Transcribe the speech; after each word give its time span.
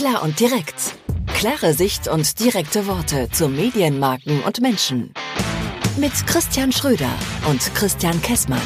Klar 0.00 0.22
und 0.22 0.40
direkt. 0.40 0.96
Klare 1.26 1.74
Sicht 1.74 2.08
und 2.08 2.40
direkte 2.40 2.86
Worte 2.86 3.28
zu 3.32 3.50
Medienmarken 3.50 4.42
und 4.44 4.62
Menschen. 4.62 5.12
Mit 5.98 6.14
Christian 6.26 6.72
Schröder 6.72 7.10
und 7.46 7.60
Christian 7.74 8.22
Kessmann. 8.22 8.62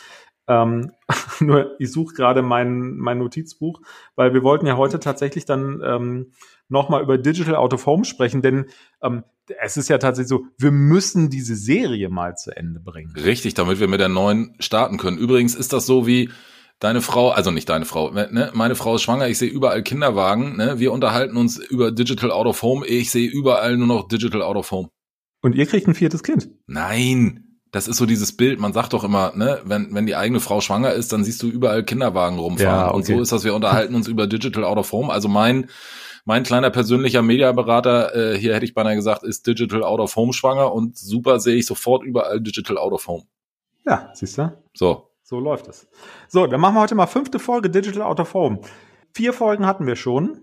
Ähm, 0.48 0.92
nur 1.40 1.76
ich 1.80 1.92
suche 1.92 2.14
gerade 2.14 2.42
mein, 2.42 2.96
mein 2.98 3.18
Notizbuch, 3.18 3.82
weil 4.16 4.34
wir 4.34 4.44
wollten 4.44 4.68
ja 4.68 4.78
heute 4.78 5.00
tatsächlich 5.00 5.46
dann 5.46 5.82
ähm, 5.84 6.32
nochmal 6.70 7.02
über 7.04 7.18
Digital 7.18 7.56
Out 7.56 7.74
of 7.74 7.86
Home 7.86 8.06
sprechen, 8.06 8.42
denn 8.42 8.66
ähm, 9.02 9.24
es 9.62 9.78
ist 9.78 9.90
ja 9.90 9.98
tatsächlich 9.98 10.30
so, 10.30 10.46
wir 10.58 10.72
müssen 10.72 11.30
diese 11.30 11.56
Serie 11.56 12.10
mal 12.10 12.36
zu 12.36 12.56
Ende 12.56 12.80
bringen. 12.80 13.14
Richtig, 13.16 13.54
damit 13.54 13.80
wir 13.80 13.88
mit 13.88 14.00
der 14.00 14.10
neuen 14.10 14.56
starten 14.60 14.98
können. 14.98 15.18
Übrigens 15.18 15.56
ist 15.56 15.74
das 15.74 15.86
so 15.86 16.08
wie 16.08 16.32
deine 16.80 17.02
Frau, 17.02 17.30
also 17.30 17.52
nicht 17.52 17.70
deine 17.70 17.86
Frau, 17.86 18.12
ne? 18.12 18.52
meine 18.54 18.76
Frau 18.76 18.96
ist 18.96 19.04
schwanger, 19.04 19.28
ich 19.28 19.38
sehe 19.38 19.50
überall 19.50 19.84
Kinderwagen, 19.84 20.58
ne? 20.58 20.80
wir 20.80 20.92
unterhalten 20.92 21.38
uns 21.38 21.58
über 21.58 21.92
Digital 21.92 22.32
Out 22.32 22.48
of 22.48 22.62
Home, 22.64 22.86
ich 22.86 23.12
sehe 23.12 23.30
überall 23.30 23.78
nur 23.78 23.88
noch 23.88 24.08
Digital 24.08 24.42
Out 24.42 24.58
of 24.58 24.72
Home. 24.72 24.90
Und 25.42 25.56
ihr 25.56 25.68
kriegt 25.68 25.88
ein 25.88 25.94
viertes 25.94 26.24
Kind? 26.24 26.50
Nein, 26.66 27.45
das 27.76 27.90
ist 27.90 27.98
so 27.98 28.06
dieses 28.06 28.32
Bild, 28.32 28.58
man 28.58 28.72
sagt 28.72 28.94
doch 28.94 29.04
immer, 29.04 29.34
ne, 29.36 29.60
wenn, 29.66 29.94
wenn 29.94 30.06
die 30.06 30.16
eigene 30.16 30.40
Frau 30.40 30.62
schwanger 30.62 30.94
ist, 30.94 31.12
dann 31.12 31.26
siehst 31.26 31.44
du 31.44 31.48
überall 31.48 31.84
Kinderwagen 31.84 32.40
rumfahren. 32.40 32.80
Ja, 32.80 32.88
okay. 32.88 32.96
Und 32.96 33.06
so 33.06 33.20
ist 33.20 33.34
das, 33.34 33.44
wir 33.44 33.54
unterhalten 33.54 33.96
uns 33.96 34.08
über 34.08 34.28
Digital 34.28 34.64
Out 34.64 34.78
of 34.78 34.94
Home. 34.94 35.12
Also 35.12 35.28
mein, 35.28 35.70
mein 36.24 36.44
kleiner 36.44 36.70
persönlicher 36.70 37.22
Mediaberater, 37.22 38.16
äh, 38.16 38.38
hier 38.38 38.56
hätte 38.56 38.64
ich 38.64 38.76
beinahe 38.76 38.96
gesagt, 38.96 39.24
ist 39.24 39.46
Digital 39.46 39.84
Out 39.84 40.00
of 40.00 40.16
Home 40.16 40.32
schwanger 40.32 40.72
und 40.72 40.98
super 40.98 41.42
sehe 41.42 41.58
ich 41.58 41.66
sofort 41.66 42.04
überall 42.04 42.40
Digital 42.40 42.78
Out 42.78 42.94
of 42.94 43.08
Home. 43.08 43.24
Ja, 43.86 44.10
siehst 44.14 44.38
du? 44.38 44.54
So. 44.74 45.10
So 45.24 45.42
läuft 45.42 45.68
es. 45.68 45.86
So, 46.30 46.48
dann 46.48 46.62
machen 46.62 46.76
wir 46.76 46.82
heute 46.82 46.96
mal 46.96 47.08
fünfte 47.08 47.40
Folge 47.40 47.70
Digital 47.70 48.04
Out 48.04 48.22
of 48.22 48.34
Home. 48.34 48.62
Vier 49.12 49.34
Folgen 49.34 49.66
hatten 49.66 49.86
wir 49.86 49.98
schon. 49.98 50.40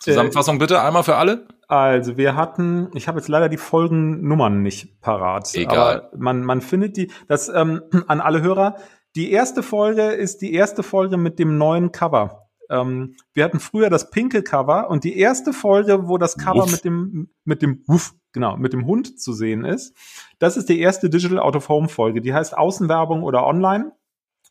Zusammenfassung 0.00 0.56
äh, 0.56 0.58
bitte 0.58 0.82
einmal 0.82 1.04
für 1.04 1.14
alle. 1.14 1.46
Also 1.72 2.18
wir 2.18 2.36
hatten, 2.36 2.90
ich 2.92 3.08
habe 3.08 3.18
jetzt 3.18 3.28
leider 3.28 3.48
die 3.48 3.56
Folgennummern 3.56 4.60
nicht 4.60 5.00
parat. 5.00 5.54
Egal. 5.54 6.02
Aber 6.02 6.18
man, 6.18 6.42
man 6.44 6.60
findet 6.60 6.98
die, 6.98 7.10
das 7.28 7.48
ähm, 7.48 7.80
an 8.08 8.20
alle 8.20 8.42
Hörer. 8.42 8.76
Die 9.16 9.32
erste 9.32 9.62
Folge 9.62 10.02
ist 10.02 10.42
die 10.42 10.52
erste 10.52 10.82
Folge 10.82 11.16
mit 11.16 11.38
dem 11.38 11.56
neuen 11.56 11.90
Cover. 11.90 12.50
Ähm, 12.68 13.16
wir 13.32 13.44
hatten 13.44 13.58
früher 13.58 13.88
das 13.88 14.10
pinke 14.10 14.42
Cover 14.42 14.90
und 14.90 15.04
die 15.04 15.16
erste 15.16 15.54
Folge, 15.54 16.08
wo 16.08 16.18
das 16.18 16.36
Cover 16.36 16.64
Uff. 16.64 16.72
mit 16.72 16.84
dem 16.84 17.30
mit 17.44 17.62
dem 17.62 17.82
Uff, 17.86 18.12
genau 18.32 18.58
mit 18.58 18.74
dem 18.74 18.84
Hund 18.84 19.18
zu 19.18 19.32
sehen 19.32 19.64
ist, 19.64 19.96
das 20.38 20.58
ist 20.58 20.68
die 20.68 20.78
erste 20.78 21.08
Digital 21.08 21.38
Out 21.38 21.56
of 21.56 21.70
Home 21.70 21.88
Folge. 21.88 22.20
Die 22.20 22.34
heißt 22.34 22.54
Außenwerbung 22.54 23.22
oder 23.22 23.46
Online. 23.46 23.92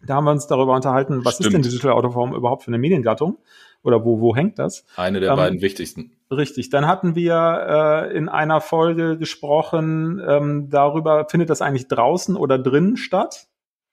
Da 0.03 0.15
haben 0.15 0.23
wir 0.23 0.31
uns 0.31 0.47
darüber 0.47 0.73
unterhalten, 0.73 1.23
was 1.23 1.35
Stimmt. 1.35 1.45
ist 1.45 1.53
denn 1.53 1.61
Digital 1.61 1.91
Out 1.91 2.05
of 2.05 2.15
Home 2.15 2.35
überhaupt 2.35 2.63
für 2.63 2.69
eine 2.69 2.79
Mediengattung? 2.79 3.37
Oder 3.83 4.05
wo, 4.05 4.21
wo 4.21 4.35
hängt 4.35 4.59
das? 4.59 4.85
Eine 4.95 5.19
der 5.19 5.31
ähm, 5.31 5.37
beiden 5.37 5.61
wichtigsten. 5.61 6.11
Richtig. 6.29 6.69
Dann 6.69 6.87
hatten 6.87 7.15
wir 7.15 8.09
äh, 8.11 8.15
in 8.15 8.29
einer 8.29 8.61
Folge 8.61 9.17
gesprochen 9.17 10.21
ähm, 10.25 10.69
darüber, 10.69 11.27
findet 11.29 11.49
das 11.49 11.61
eigentlich 11.61 11.87
draußen 11.87 12.35
oder 12.35 12.57
drinnen 12.57 12.95
statt? 12.95 13.47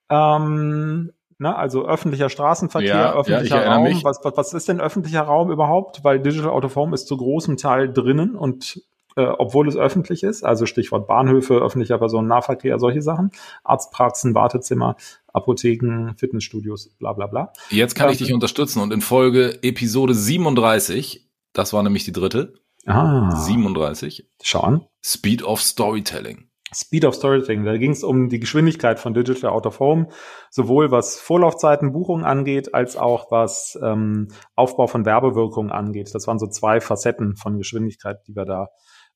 Ähm, 0.09 1.11
na, 1.37 1.55
also 1.55 1.87
öffentlicher 1.87 2.29
Straßenverkehr, 2.29 2.95
ja, 2.95 3.13
öffentlicher 3.13 3.63
ja, 3.63 3.75
Raum. 3.75 3.85
Was, 4.03 4.19
was, 4.23 4.37
was 4.37 4.53
ist 4.53 4.67
denn 4.67 4.81
öffentlicher 4.81 5.21
Raum 5.21 5.51
überhaupt? 5.51 6.03
Weil 6.03 6.19
Digital 6.19 6.49
Out 6.49 6.65
of 6.65 6.75
Home 6.75 6.93
ist 6.93 7.07
zu 7.07 7.15
großem 7.15 7.57
Teil 7.57 7.91
drinnen 7.91 8.35
und 8.35 8.81
äh, 9.19 9.33
obwohl 9.37 9.67
es 9.67 9.75
öffentlich 9.75 10.23
ist, 10.23 10.43
also 10.45 10.65
Stichwort 10.65 11.05
Bahnhöfe, 11.05 11.55
öffentlicher 11.55 11.97
Personennahverkehr, 11.97 12.79
solche 12.79 13.01
Sachen, 13.01 13.31
Arztpraxen, 13.65 14.33
Wartezimmer, 14.33 14.95
Apotheken, 15.33 16.13
Fitnessstudios, 16.15 16.89
bla 16.97 17.11
bla 17.11 17.27
bla. 17.27 17.51
Jetzt 17.69 17.95
kann 17.95 18.07
ähm, 18.07 18.13
ich 18.13 18.19
dich 18.19 18.33
unterstützen 18.33 18.81
und 18.81 18.93
in 18.93 19.01
Folge 19.01 19.59
Episode 19.61 20.13
37, 20.13 21.27
das 21.51 21.73
war 21.73 21.83
nämlich 21.83 22.05
die 22.05 22.13
dritte, 22.13 22.53
ah, 22.85 23.35
37, 23.35 24.29
schau 24.41 24.61
an. 24.61 24.85
Speed 25.03 25.43
of 25.43 25.61
Storytelling. 25.61 26.49
Speed 26.73 27.03
of 27.03 27.15
Storytelling. 27.15 27.65
Da 27.65 27.77
ging 27.77 27.91
es 27.91 28.03
um 28.03 28.29
die 28.29 28.39
Geschwindigkeit 28.39 28.99
von 28.99 29.13
Digital 29.13 29.49
Out 29.49 29.65
of 29.65 29.79
Home, 29.79 30.07
sowohl 30.49 30.91
was 30.91 31.19
Vorlaufzeiten, 31.19 31.91
Buchungen 31.91 32.23
angeht, 32.23 32.73
als 32.73 32.95
auch 32.95 33.31
was 33.31 33.77
ähm, 33.81 34.29
Aufbau 34.55 34.87
von 34.87 35.05
Werbewirkungen 35.05 35.71
angeht. 35.71 36.13
Das 36.13 36.27
waren 36.27 36.39
so 36.39 36.47
zwei 36.47 36.79
Facetten 36.79 37.35
von 37.35 37.57
Geschwindigkeit, 37.57 38.19
die 38.27 38.35
wir 38.35 38.45
da 38.45 38.69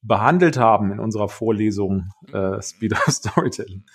behandelt 0.04 0.58
haben 0.58 0.92
in 0.92 1.00
unserer 1.00 1.30
Vorlesung 1.30 2.10
äh, 2.32 2.62
Speed 2.62 2.94
of 2.94 3.06
Storytelling. 3.10 3.86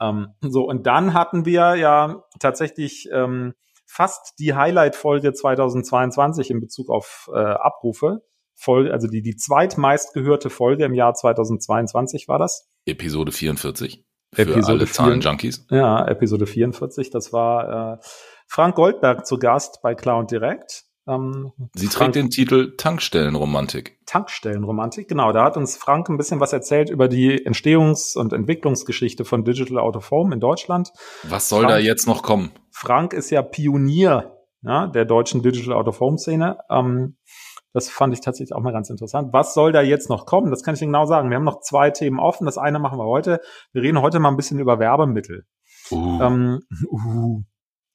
Ähm, 0.00 0.28
so, 0.40 0.64
und 0.64 0.86
dann 0.86 1.14
hatten 1.14 1.44
wir 1.44 1.76
ja 1.76 2.24
tatsächlich 2.40 3.08
ähm, 3.12 3.54
fast 3.86 4.34
die 4.38 4.54
Highlight-Folge 4.54 5.32
2022 5.32 6.50
in 6.50 6.60
Bezug 6.60 6.90
auf 6.90 7.30
äh, 7.32 7.38
Abrufe. 7.38 8.22
Folge, 8.54 8.92
also 8.92 9.08
die, 9.08 9.22
die 9.22 9.36
zweitmeist 9.36 10.14
gehörte 10.14 10.50
Folge 10.50 10.84
im 10.84 10.94
Jahr 10.94 11.14
2022 11.14 12.28
war 12.28 12.38
das. 12.38 12.68
Episode 12.86 13.32
44. 13.32 14.04
Für 14.34 14.42
Episode 14.42 14.66
alle 14.66 14.86
Zahlen-Junkies. 14.86 15.66
Ja, 15.70 16.06
Episode 16.06 16.46
44. 16.46 17.10
Das 17.10 17.32
war 17.32 17.94
äh, 17.94 17.98
Frank 18.46 18.76
Goldberg 18.76 19.26
zu 19.26 19.38
Gast 19.38 19.80
bei 19.82 19.94
Cloud 19.94 20.30
Direct. 20.30 20.84
Ähm, 21.06 21.52
Sie 21.74 21.86
Frank, 21.88 22.12
trägt 22.12 22.16
den 22.16 22.30
Titel 22.30 22.76
Tankstellenromantik. 22.76 23.98
Tankstellenromantik, 24.06 25.08
genau. 25.08 25.32
Da 25.32 25.44
hat 25.44 25.56
uns 25.56 25.76
Frank 25.76 26.08
ein 26.08 26.16
bisschen 26.16 26.40
was 26.40 26.52
erzählt 26.52 26.90
über 26.90 27.08
die 27.08 27.44
Entstehungs- 27.44 28.16
und 28.16 28.32
Entwicklungsgeschichte 28.32 29.24
von 29.24 29.44
Digital 29.44 29.78
Out 29.78 29.96
of 29.96 30.10
Home 30.10 30.32
in 30.34 30.40
Deutschland. 30.40 30.92
Was 31.24 31.48
soll 31.48 31.64
Frank, 31.64 31.74
da 31.74 31.78
jetzt 31.78 32.06
noch 32.06 32.22
kommen? 32.22 32.52
Frank 32.70 33.12
ist 33.12 33.30
ja 33.30 33.42
Pionier 33.42 34.38
ja, 34.62 34.86
der 34.86 35.04
deutschen 35.04 35.42
Digital 35.42 35.74
Out 35.74 35.88
of 35.88 36.00
Home 36.00 36.18
Szene. 36.18 36.58
Ähm, 36.70 37.16
das 37.72 37.88
fand 37.88 38.12
ich 38.12 38.20
tatsächlich 38.20 38.54
auch 38.54 38.60
mal 38.60 38.72
ganz 38.72 38.90
interessant. 38.90 39.32
Was 39.32 39.54
soll 39.54 39.72
da 39.72 39.80
jetzt 39.80 40.10
noch 40.10 40.26
kommen? 40.26 40.50
Das 40.50 40.62
kann 40.62 40.74
ich 40.74 40.82
Ihnen 40.82 40.92
genau 40.92 41.06
sagen. 41.06 41.30
Wir 41.30 41.36
haben 41.36 41.44
noch 41.44 41.60
zwei 41.60 41.90
Themen 41.90 42.20
offen. 42.20 42.44
Das 42.44 42.58
eine 42.58 42.78
machen 42.78 42.98
wir 42.98 43.06
heute. 43.06 43.40
Wir 43.72 43.82
reden 43.82 44.00
heute 44.00 44.20
mal 44.20 44.28
ein 44.28 44.36
bisschen 44.36 44.60
über 44.60 44.78
Werbemittel. 44.78 45.46
Uh. 45.90 46.20
Ähm, 46.20 46.60
uh, 46.90 47.42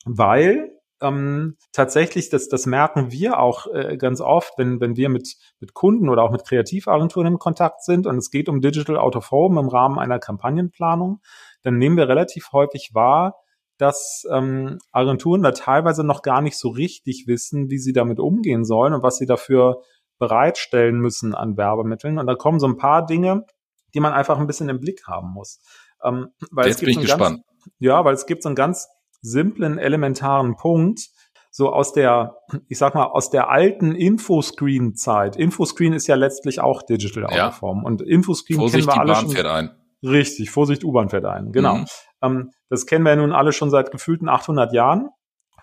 weil 0.06 0.77
ähm, 1.02 1.58
tatsächlich, 1.74 2.30
das, 2.30 2.50
das 2.50 2.66
merken 2.66 3.12
wir 3.12 3.40
auch 3.40 3.68
äh, 3.74 3.98
ganz 3.98 4.22
oft, 4.22 4.54
wenn, 4.58 4.80
wenn 4.80 4.96
wir 4.96 5.10
mit, 5.10 5.36
mit 5.60 5.74
Kunden 5.74 6.10
oder 6.10 6.24
auch 6.24 6.32
mit 6.32 6.46
Kreativagenturen 6.46 7.34
in 7.34 7.40
Kontakt 7.40 7.84
sind 7.84 8.08
und 8.08 8.18
es 8.18 8.32
geht 8.32 8.50
um 8.50 8.62
Digital 8.62 8.98
Out 8.98 9.16
of 9.16 9.32
Home 9.32 9.60
im 9.60 9.68
Rahmen 9.68 10.00
einer 10.00 10.20
Kampagnenplanung, 10.20 11.22
dann 11.64 11.78
nehmen 11.78 11.98
wir 11.98 12.08
relativ 12.08 12.52
häufig 12.52 12.92
wahr, 12.94 13.36
dass 13.78 14.26
ähm, 14.32 14.80
Agenturen 14.92 15.44
da 15.44 15.52
teilweise 15.52 16.04
noch 16.04 16.24
gar 16.24 16.42
nicht 16.42 16.58
so 16.58 16.70
richtig 16.70 17.26
wissen, 17.28 17.70
wie 17.70 17.78
sie 17.78 17.94
damit 17.94 18.20
umgehen 18.20 18.66
sollen 18.66 18.94
und 18.94 19.04
was 19.04 19.18
sie 19.18 19.28
dafür 19.28 19.82
bereitstellen 20.18 21.00
müssen 21.00 21.36
an 21.36 21.58
Werbemitteln. 21.58 22.18
Und 22.18 22.26
da 22.26 22.34
kommen 22.34 22.60
so 22.60 22.68
ein 22.68 22.78
paar 22.78 23.06
Dinge, 23.06 23.46
die 23.94 24.00
man 24.00 24.14
einfach 24.14 24.40
ein 24.40 24.48
bisschen 24.48 24.70
im 24.70 24.80
Blick 24.80 25.06
haben 25.06 25.32
muss. 25.32 25.60
Ähm, 26.04 26.30
weil 26.52 26.66
Jetzt 26.66 26.76
es 26.76 26.80
gibt 26.80 26.88
bin 26.88 27.00
ich 27.00 27.06
gespannt. 27.06 27.44
Ganz, 27.46 27.76
ja, 27.80 28.04
weil 28.04 28.16
es 28.16 28.26
gibt 28.26 28.42
so 28.42 28.50
einen 28.50 28.56
ganz 28.56 28.88
simplen, 29.22 29.78
elementaren 29.78 30.56
Punkt, 30.56 31.10
so 31.58 31.72
aus 31.72 31.92
der, 31.92 32.38
ich 32.68 32.78
sag 32.78 32.94
mal, 32.94 33.06
aus 33.06 33.32
der 33.32 33.50
alten 33.50 33.96
Infoscreen-Zeit. 33.96 35.36
Infoscreen 35.36 35.94
ist 35.94 36.06
ja 36.06 36.16
letztlich 36.16 36.60
auch 36.60 36.84
Digital 36.84 37.36
ja. 37.36 37.50
Form. 37.52 37.84
Und 37.84 38.02
Infoscreen 38.02 38.60
Vorsicht, 38.60 38.88
kennen 38.88 38.96
wir 38.96 39.02
alle 39.02 39.16
schon. 39.16 39.32
Fährt 39.32 39.48
ein. 39.48 39.72
Richtig, 40.04 40.52
Vorsicht, 40.52 40.84
U-Bahn 40.84 41.10
fährt 41.10 41.26
ein. 41.26 41.52
Genau. 41.52 41.78
Mhm. 41.78 41.86
Ähm, 42.22 42.52
das 42.70 42.86
kennen 42.86 43.04
wir 43.06 43.12
ja 43.12 43.16
nun 43.16 43.32
alle 43.32 43.54
schon 43.54 43.72
seit 43.72 43.90
gefühlten 43.92 44.30
800 44.30 44.72
Jahren, 44.72 45.10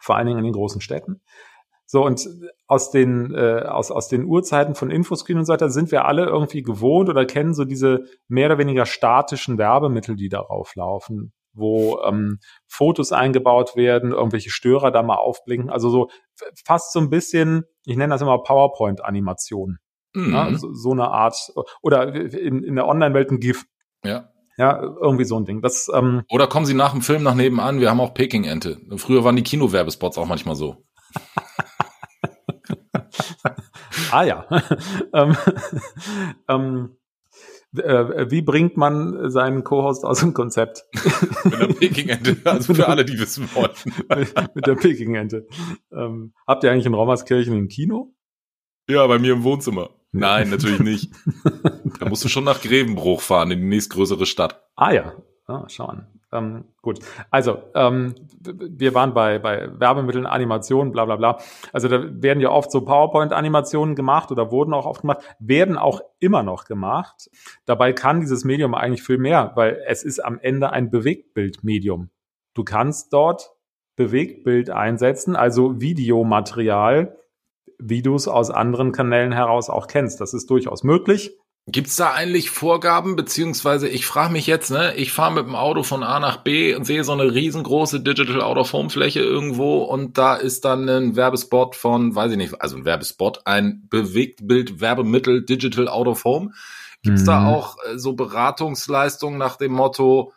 vor 0.00 0.16
allen 0.16 0.26
Dingen 0.26 0.38
in 0.38 0.44
den 0.44 0.52
großen 0.52 0.80
Städten. 0.80 1.22
So, 1.86 2.04
und 2.04 2.28
aus 2.66 2.90
den, 2.90 3.32
äh, 3.32 3.62
aus, 3.68 3.92
aus 3.92 4.08
den 4.08 4.24
Urzeiten 4.24 4.74
von 4.74 4.90
Infoscreen 4.90 5.38
und 5.38 5.44
so 5.44 5.52
weiter 5.52 5.70
sind 5.70 5.92
wir 5.92 6.06
alle 6.06 6.24
irgendwie 6.24 6.62
gewohnt 6.62 7.08
oder 7.08 7.24
kennen 7.24 7.54
so 7.54 7.64
diese 7.64 8.06
mehr 8.26 8.46
oder 8.46 8.58
weniger 8.58 8.84
statischen 8.84 9.58
Werbemittel, 9.58 10.16
die 10.16 10.28
darauf 10.28 10.74
laufen 10.74 11.32
wo 11.54 12.00
ähm, 12.02 12.38
Fotos 12.66 13.12
eingebaut 13.12 13.76
werden, 13.76 14.12
irgendwelche 14.12 14.50
Störer 14.50 14.90
da 14.90 15.02
mal 15.02 15.16
aufblinken. 15.16 15.70
Also 15.70 15.88
so 15.88 16.10
fast 16.64 16.92
so 16.92 17.00
ein 17.00 17.10
bisschen, 17.10 17.64
ich 17.84 17.96
nenne 17.96 18.12
das 18.12 18.22
immer 18.22 18.42
PowerPoint-Animation. 18.42 19.78
Mhm. 20.14 20.32
Ja, 20.32 20.54
so, 20.56 20.72
so, 20.74 20.92
eine 20.92 21.08
Art, 21.08 21.36
oder 21.82 22.14
in, 22.14 22.62
in 22.62 22.76
der 22.76 22.86
Online-Welt 22.86 23.30
ein 23.30 23.40
GIF. 23.40 23.64
Ja. 24.04 24.30
Ja, 24.56 24.80
irgendwie 24.80 25.24
so 25.24 25.36
ein 25.36 25.44
Ding. 25.44 25.62
Das, 25.62 25.90
ähm, 25.92 26.22
Oder 26.30 26.46
kommen 26.46 26.64
Sie 26.64 26.74
nach 26.74 26.92
dem 26.92 27.02
Film 27.02 27.24
nach 27.24 27.34
nebenan, 27.34 27.80
wir 27.80 27.90
haben 27.90 28.00
auch 28.00 28.14
Peking-Ente. 28.14 28.80
Früher 28.96 29.24
waren 29.24 29.34
die 29.34 29.42
Kinowerbespots 29.42 30.16
auch 30.16 30.26
manchmal 30.26 30.54
so. 30.54 30.84
ah 34.12 34.22
ja. 34.22 34.46
ähm, 35.12 35.36
ähm, 36.48 36.96
äh, 36.96 37.03
wie 37.74 38.42
bringt 38.42 38.76
man 38.76 39.30
seinen 39.30 39.64
Co-Host 39.64 40.04
aus 40.04 40.20
dem 40.20 40.34
Konzept? 40.34 40.84
mit 41.44 41.60
der 41.60 41.66
Peking-Ente, 41.66 42.36
also 42.44 42.74
für 42.74 42.88
alle, 42.88 43.04
die 43.04 43.18
wissen 43.18 43.48
wollen. 43.54 43.70
mit 44.54 44.66
der 44.66 44.74
Peking-Ente. 44.74 45.46
Ähm, 45.92 46.34
habt 46.46 46.64
ihr 46.64 46.70
eigentlich 46.70 46.86
in 46.86 46.94
Rommerskirchen 46.94 47.54
ein 47.54 47.68
Kino? 47.68 48.14
Ja, 48.88 49.06
bei 49.06 49.18
mir 49.18 49.32
im 49.32 49.44
Wohnzimmer. 49.44 49.90
Nein, 50.12 50.50
natürlich 50.50 50.80
nicht. 50.80 51.10
da 51.98 52.08
musst 52.08 52.24
du 52.24 52.28
schon 52.28 52.44
nach 52.44 52.60
Grevenbruch 52.60 53.20
fahren, 53.20 53.50
in 53.50 53.60
die 53.60 53.66
nächstgrößere 53.66 54.26
Stadt. 54.26 54.62
Ah 54.76 54.92
ja, 54.92 55.14
ah, 55.46 55.64
schau 55.68 55.86
an. 55.86 56.13
Ähm, 56.34 56.64
gut, 56.82 56.98
also 57.30 57.62
ähm, 57.74 58.14
wir 58.40 58.94
waren 58.94 59.14
bei, 59.14 59.38
bei 59.38 59.70
Werbemitteln, 59.78 60.26
Animationen, 60.26 60.92
bla 60.92 61.04
bla 61.04 61.16
bla. 61.16 61.38
Also 61.72 61.88
da 61.88 62.02
werden 62.22 62.40
ja 62.40 62.50
oft 62.50 62.70
so 62.70 62.84
PowerPoint-Animationen 62.84 63.94
gemacht 63.94 64.30
oder 64.32 64.50
wurden 64.50 64.74
auch 64.74 64.86
oft 64.86 65.02
gemacht, 65.02 65.20
werden 65.38 65.78
auch 65.78 66.00
immer 66.18 66.42
noch 66.42 66.64
gemacht. 66.64 67.30
Dabei 67.64 67.92
kann 67.92 68.20
dieses 68.20 68.44
Medium 68.44 68.74
eigentlich 68.74 69.02
viel 69.02 69.18
mehr, 69.18 69.52
weil 69.54 69.80
es 69.86 70.02
ist 70.02 70.18
am 70.18 70.38
Ende 70.40 70.70
ein 70.70 70.90
Bewegtbildmedium. 70.90 72.10
Du 72.54 72.64
kannst 72.64 73.12
dort 73.12 73.52
Bewegtbild 73.96 74.70
einsetzen, 74.70 75.36
also 75.36 75.80
Videomaterial, 75.80 77.16
wie 77.78 78.02
du 78.02 78.14
es 78.16 78.26
aus 78.28 78.50
anderen 78.50 78.92
Kanälen 78.92 79.32
heraus 79.32 79.70
auch 79.70 79.86
kennst. 79.86 80.20
Das 80.20 80.34
ist 80.34 80.50
durchaus 80.50 80.82
möglich. 80.82 81.38
Gibt's 81.66 81.96
da 81.96 82.12
eigentlich 82.12 82.50
Vorgaben, 82.50 83.16
beziehungsweise 83.16 83.88
ich 83.88 84.04
frage 84.04 84.32
mich 84.32 84.46
jetzt, 84.46 84.70
ne, 84.70 84.94
ich 84.96 85.12
fahre 85.12 85.32
mit 85.32 85.46
dem 85.46 85.54
Auto 85.54 85.82
von 85.82 86.02
A 86.02 86.20
nach 86.20 86.38
B 86.38 86.74
und 86.74 86.84
sehe 86.84 87.04
so 87.04 87.12
eine 87.12 87.32
riesengroße 87.32 88.00
Digital 88.00 88.42
Out 88.42 88.58
of 88.58 88.72
Home 88.74 88.90
Fläche 88.90 89.20
irgendwo 89.20 89.78
und 89.78 90.18
da 90.18 90.34
ist 90.34 90.66
dann 90.66 90.86
ein 90.90 91.16
Werbespot 91.16 91.74
von, 91.74 92.14
weiß 92.14 92.32
ich 92.32 92.36
nicht, 92.36 92.60
also 92.60 92.76
ein 92.76 92.84
Werbespot, 92.84 93.46
ein 93.46 93.86
Bewegtbild 93.88 94.82
Werbemittel 94.82 95.42
Digital 95.46 95.88
Out 95.88 96.06
of 96.06 96.24
Home. 96.24 96.50
Gibt's 97.02 97.22
mhm. 97.22 97.26
da 97.26 97.48
auch 97.48 97.76
äh, 97.86 97.98
so 97.98 98.12
Beratungsleistungen 98.12 99.38
nach 99.38 99.56
dem 99.56 99.72
Motto, 99.72 100.34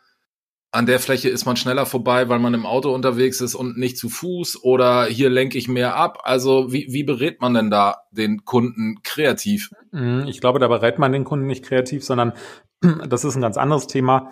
an 0.71 0.85
der 0.85 0.99
Fläche 0.99 1.29
ist 1.29 1.45
man 1.45 1.55
schneller 1.55 1.85
vorbei, 1.85 2.27
weil 2.29 2.39
man 2.39 2.53
im 2.53 2.65
Auto 2.65 2.93
unterwegs 2.93 3.41
ist 3.41 3.55
und 3.55 3.77
nicht 3.77 3.97
zu 3.97 4.09
Fuß 4.09 4.63
oder 4.63 5.05
hier 5.05 5.29
lenke 5.29 5.57
ich 5.57 5.67
mehr 5.67 5.95
ab. 5.95 6.19
Also 6.23 6.71
wie, 6.71 6.87
wie 6.89 7.03
berät 7.03 7.41
man 7.41 7.53
denn 7.53 7.69
da 7.69 8.03
den 8.11 8.43
Kunden 8.43 9.01
kreativ? 9.03 9.71
Mhm, 9.91 10.25
ich 10.27 10.41
glaube, 10.41 10.59
da 10.59 10.67
berät 10.67 10.99
man 10.99 11.11
den 11.11 11.23
Kunden 11.23 11.47
nicht 11.47 11.63
kreativ, 11.63 12.03
sondern 12.03 12.33
das 13.07 13.23
ist 13.23 13.35
ein 13.35 13.41
ganz 13.41 13.57
anderes 13.57 13.87
Thema. 13.87 14.31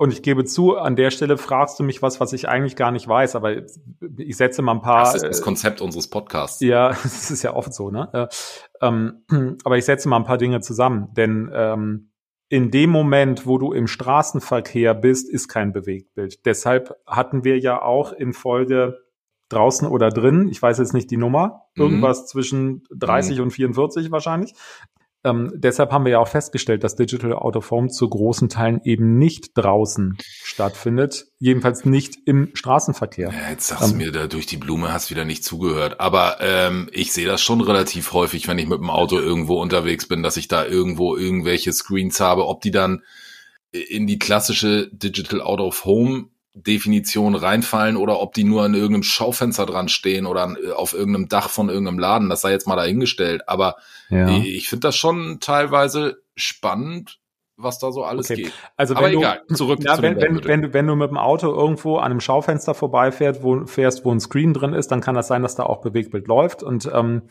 Und 0.00 0.12
ich 0.12 0.22
gebe 0.22 0.44
zu, 0.44 0.76
an 0.76 0.94
der 0.94 1.10
Stelle 1.10 1.36
fragst 1.36 1.78
du 1.80 1.82
mich 1.82 2.02
was, 2.02 2.20
was 2.20 2.32
ich 2.32 2.48
eigentlich 2.48 2.76
gar 2.76 2.92
nicht 2.92 3.08
weiß, 3.08 3.34
aber 3.34 3.56
ich 4.16 4.36
setze 4.36 4.62
mal 4.62 4.74
ein 4.74 4.80
paar. 4.80 5.04
Das 5.04 5.16
ist 5.16 5.24
das 5.24 5.42
Konzept 5.42 5.80
unseres 5.80 6.08
Podcasts. 6.08 6.60
Ja, 6.60 6.88
das 7.02 7.30
ist 7.30 7.42
ja 7.42 7.54
oft 7.54 7.74
so, 7.74 7.90
ne? 7.90 8.08
Äh, 8.12 8.86
ähm, 8.86 9.24
aber 9.64 9.76
ich 9.76 9.84
setze 9.84 10.08
mal 10.08 10.16
ein 10.16 10.24
paar 10.24 10.38
Dinge 10.38 10.60
zusammen, 10.60 11.08
denn 11.14 11.50
ähm, 11.52 12.10
in 12.48 12.70
dem 12.70 12.90
Moment, 12.90 13.46
wo 13.46 13.58
du 13.58 13.72
im 13.72 13.86
Straßenverkehr 13.86 14.94
bist, 14.94 15.28
ist 15.30 15.48
kein 15.48 15.72
Bewegtbild. 15.72 16.46
Deshalb 16.46 16.96
hatten 17.06 17.44
wir 17.44 17.58
ja 17.58 17.82
auch 17.82 18.12
in 18.12 18.32
Folge 18.32 18.98
draußen 19.50 19.88
oder 19.88 20.10
drin, 20.10 20.48
ich 20.50 20.60
weiß 20.60 20.78
jetzt 20.78 20.94
nicht 20.94 21.10
die 21.10 21.16
Nummer, 21.16 21.62
mhm. 21.74 21.82
irgendwas 21.82 22.26
zwischen 22.26 22.84
30 22.90 23.38
mhm. 23.38 23.44
und 23.44 23.50
44 23.50 24.10
wahrscheinlich, 24.10 24.54
ähm, 25.24 25.52
deshalb 25.54 25.90
haben 25.90 26.04
wir 26.04 26.12
ja 26.12 26.18
auch 26.20 26.28
festgestellt, 26.28 26.84
dass 26.84 26.94
Digital 26.94 27.32
Out 27.32 27.56
of 27.56 27.70
Home 27.70 27.88
zu 27.88 28.08
großen 28.08 28.48
Teilen 28.48 28.80
eben 28.84 29.18
nicht 29.18 29.50
draußen 29.56 30.16
stattfindet, 30.44 31.26
jedenfalls 31.38 31.84
nicht 31.84 32.16
im 32.24 32.50
Straßenverkehr. 32.54 33.32
Ja, 33.32 33.50
jetzt 33.50 33.66
sagst 33.66 33.92
ähm, 33.92 33.98
du 33.98 34.04
mir 34.04 34.12
da 34.12 34.26
durch 34.28 34.46
die 34.46 34.56
Blume, 34.56 34.92
hast 34.92 35.10
wieder 35.10 35.24
nicht 35.24 35.44
zugehört. 35.44 35.98
Aber 36.00 36.38
ähm, 36.40 36.88
ich 36.92 37.12
sehe 37.12 37.26
das 37.26 37.40
schon 37.40 37.60
relativ 37.60 38.12
häufig, 38.12 38.46
wenn 38.46 38.58
ich 38.58 38.68
mit 38.68 38.78
dem 38.78 38.90
Auto 38.90 39.18
irgendwo 39.18 39.60
unterwegs 39.60 40.06
bin, 40.06 40.22
dass 40.22 40.36
ich 40.36 40.46
da 40.46 40.64
irgendwo 40.64 41.16
irgendwelche 41.16 41.72
Screens 41.72 42.20
habe, 42.20 42.46
ob 42.46 42.60
die 42.60 42.70
dann 42.70 43.02
in 43.72 44.06
die 44.06 44.18
klassische 44.18 44.88
Digital 44.92 45.40
Out 45.40 45.60
of 45.60 45.84
Home 45.84 46.28
Definition 46.54 47.34
reinfallen 47.34 47.96
oder 47.96 48.20
ob 48.20 48.34
die 48.34 48.44
nur 48.44 48.64
an 48.64 48.74
irgendeinem 48.74 49.02
Schaufenster 49.02 49.66
dran 49.66 49.88
stehen 49.88 50.26
oder 50.26 50.56
äh, 50.62 50.72
auf 50.72 50.92
irgendeinem 50.92 51.28
Dach 51.28 51.50
von 51.50 51.68
irgendeinem 51.68 51.98
Laden. 51.98 52.28
Das 52.28 52.40
sei 52.40 52.50
jetzt 52.50 52.66
mal 52.66 52.76
dahingestellt. 52.76 53.48
Aber 53.48 53.76
ja. 54.10 54.28
ich 54.28 54.68
finde 54.68 54.88
das 54.88 54.96
schon 54.96 55.38
teilweise 55.40 56.22
spannend, 56.34 57.18
was 57.56 57.78
da 57.78 57.92
so 57.92 58.04
alles 58.04 58.30
okay. 58.30 58.44
geht. 58.44 58.52
Also 58.76 58.94
Aber 58.94 59.06
wenn 59.06 59.18
egal, 59.18 59.42
du, 59.48 59.54
zurück 59.54 59.80
ja, 59.82 59.96
zu 59.96 60.02
wenn, 60.02 60.16
wenn, 60.20 60.44
wenn, 60.44 60.62
du, 60.62 60.72
wenn 60.72 60.86
du 60.86 60.94
mit 60.94 61.10
dem 61.10 61.18
Auto 61.18 61.52
irgendwo 61.52 61.96
an 61.96 62.10
einem 62.10 62.20
Schaufenster 62.20 62.74
vorbeifährst, 62.74 63.42
wo, 63.42 63.66
fährst, 63.66 64.04
wo 64.04 64.12
ein 64.12 64.20
Screen 64.20 64.54
drin 64.54 64.72
ist, 64.72 64.88
dann 64.88 65.00
kann 65.00 65.14
das 65.14 65.28
sein, 65.28 65.42
dass 65.42 65.56
da 65.56 65.64
auch 65.64 65.80
Bewegtbild 65.80 66.28
läuft. 66.28 66.62
Und 66.62 66.90
ähm, 66.92 67.22